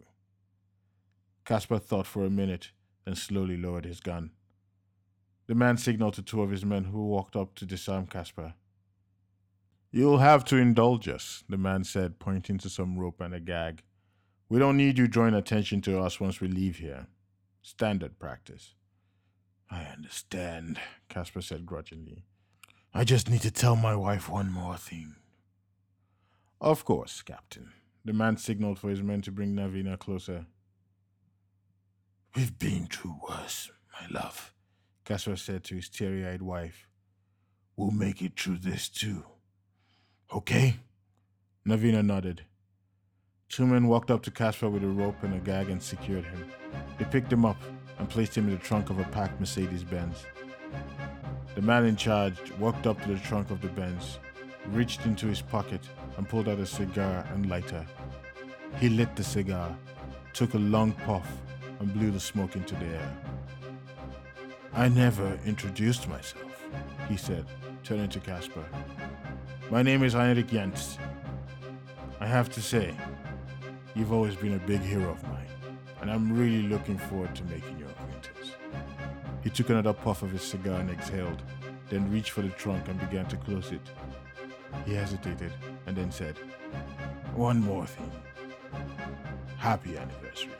Kasper 1.43 1.79
thought 1.79 2.07
for 2.07 2.25
a 2.25 2.29
minute, 2.29 2.71
then 3.03 3.15
slowly 3.15 3.57
lowered 3.57 3.83
his 3.83 3.99
gun. 3.99 4.31
The 5.47 5.53
man 5.53 5.75
signaled 5.75 6.13
to 6.13 6.21
two 6.21 6.41
of 6.41 6.49
his 6.49 6.63
men 6.63 6.85
who 6.85 7.05
walked 7.07 7.35
up 7.35 7.55
to 7.55 7.65
disarm 7.65 8.07
Kasper. 8.07 8.53
You'll 9.91 10.19
have 10.19 10.45
to 10.45 10.55
indulge 10.55 11.09
us, 11.09 11.43
the 11.49 11.57
man 11.57 11.83
said, 11.83 12.19
pointing 12.19 12.57
to 12.59 12.69
some 12.69 12.97
rope 12.97 13.19
and 13.19 13.35
a 13.35 13.41
gag. 13.41 13.83
We 14.47 14.59
don't 14.59 14.77
need 14.77 14.97
you 14.97 15.09
drawing 15.09 15.33
attention 15.33 15.81
to 15.81 15.99
us 15.99 16.21
once 16.21 16.39
we 16.39 16.47
leave 16.47 16.77
here. 16.77 17.07
Standard 17.61 18.17
practice. 18.17 18.75
I 19.69 19.83
understand, 19.83 20.79
Kasper 21.09 21.41
said 21.41 21.65
grudgingly. 21.65 22.23
I 22.93 23.03
just 23.03 23.29
need 23.29 23.41
to 23.41 23.51
tell 23.51 23.75
my 23.75 23.95
wife 23.95 24.29
one 24.29 24.49
more 24.49 24.77
thing. 24.77 25.15
Of 26.63 26.85
course, 26.85 27.21
Captain. 27.21 27.73
The 28.05 28.13
man 28.13 28.37
signaled 28.37 28.79
for 28.79 28.89
his 28.89 29.03
men 29.03 29.21
to 29.23 29.33
bring 29.33 29.53
Navina 29.53 29.99
closer. 29.99 30.45
We've 32.37 32.57
been 32.57 32.85
through 32.85 33.17
worse, 33.29 33.69
my 33.91 34.07
love, 34.17 34.53
Kasper 35.03 35.35
said 35.35 35.65
to 35.65 35.75
his 35.75 35.89
teary 35.89 36.25
eyed 36.25 36.41
wife. 36.41 36.87
We'll 37.75 37.91
make 37.91 38.21
it 38.21 38.39
through 38.39 38.59
this 38.59 38.87
too. 38.87 39.25
Okay? 40.33 40.77
Navina 41.67 42.01
nodded. 42.01 42.45
Two 43.49 43.67
men 43.67 43.89
walked 43.89 44.09
up 44.09 44.23
to 44.23 44.31
Kasper 44.31 44.69
with 44.69 44.85
a 44.85 44.87
rope 44.87 45.21
and 45.21 45.33
a 45.33 45.39
gag 45.39 45.69
and 45.69 45.83
secured 45.83 46.23
him. 46.23 46.49
They 46.97 47.03
picked 47.03 47.33
him 47.33 47.43
up 47.43 47.61
and 47.99 48.09
placed 48.09 48.37
him 48.37 48.45
in 48.47 48.51
the 48.51 48.63
trunk 48.63 48.89
of 48.89 48.99
a 48.99 49.03
packed 49.03 49.37
Mercedes 49.37 49.83
Benz. 49.83 50.25
The 51.55 51.61
man 51.61 51.83
in 51.83 51.97
charge 51.97 52.37
walked 52.57 52.87
up 52.87 53.01
to 53.01 53.09
the 53.09 53.19
trunk 53.19 53.51
of 53.51 53.59
the 53.61 53.67
Benz, 53.67 54.17
reached 54.67 55.05
into 55.05 55.27
his 55.27 55.41
pocket, 55.41 55.81
and 56.17 56.27
pulled 56.27 56.47
out 56.47 56.59
a 56.59 56.65
cigar 56.65 57.25
and 57.33 57.49
lighter. 57.49 57.85
He 58.79 58.89
lit 58.89 59.15
the 59.15 59.23
cigar, 59.23 59.75
took 60.33 60.53
a 60.53 60.57
long 60.57 60.91
puff, 60.91 61.27
and 61.79 61.93
blew 61.93 62.11
the 62.11 62.19
smoke 62.19 62.55
into 62.55 62.75
the 62.75 62.85
air. 62.85 63.17
I 64.73 64.89
never 64.89 65.37
introduced 65.45 66.07
myself, 66.07 66.63
he 67.09 67.17
said, 67.17 67.45
turning 67.83 68.09
to 68.09 68.19
Kasper. 68.19 68.65
My 69.69 69.81
name 69.81 70.03
is 70.03 70.13
Heinrich 70.13 70.47
Jens. 70.47 70.97
I 72.19 72.27
have 72.27 72.49
to 72.53 72.61
say, 72.61 72.95
you've 73.95 74.13
always 74.13 74.35
been 74.35 74.53
a 74.53 74.67
big 74.67 74.81
hero 74.81 75.11
of 75.11 75.23
mine 75.23 75.43
and 76.03 76.11
I'm 76.11 76.37
really 76.37 76.63
looking 76.63 76.97
forward 76.97 77.33
to 77.33 77.45
making 77.45 77.79
your 77.79 77.87
acquaintance. 77.87 78.57
He 79.41 79.49
took 79.49 79.69
another 79.69 79.93
puff 79.93 80.21
of 80.21 80.31
his 80.31 80.41
cigar 80.41 80.81
and 80.81 80.89
exhaled, 80.89 81.41
then 81.89 82.11
reached 82.11 82.31
for 82.31 82.41
the 82.41 82.49
trunk 82.49 82.89
and 82.89 82.99
began 82.99 83.25
to 83.27 83.37
close 83.37 83.71
it. 83.71 83.79
He 84.85 84.95
hesitated 84.95 85.53
and 85.85 85.95
then 85.95 86.11
said, 86.11 86.37
One 87.35 87.59
more 87.61 87.85
thing. 87.85 88.11
Happy 89.57 89.97
anniversary. 89.97 90.51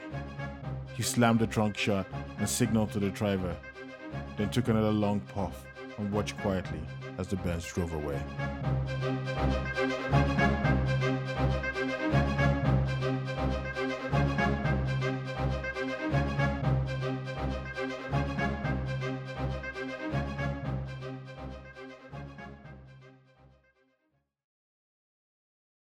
He 0.95 1.03
slammed 1.03 1.39
the 1.39 1.47
trunk 1.47 1.77
shut 1.77 2.05
and 2.37 2.47
signaled 2.47 2.91
to 2.93 2.99
the 2.99 3.09
driver, 3.09 3.55
then 4.37 4.49
took 4.49 4.67
another 4.67 4.91
long 4.91 5.19
puff 5.19 5.65
and 5.97 6.11
watched 6.11 6.37
quietly 6.37 6.81
as 7.17 7.27
the 7.27 7.35
Benz 7.37 7.65
drove 7.65 7.93
away. 7.93 8.21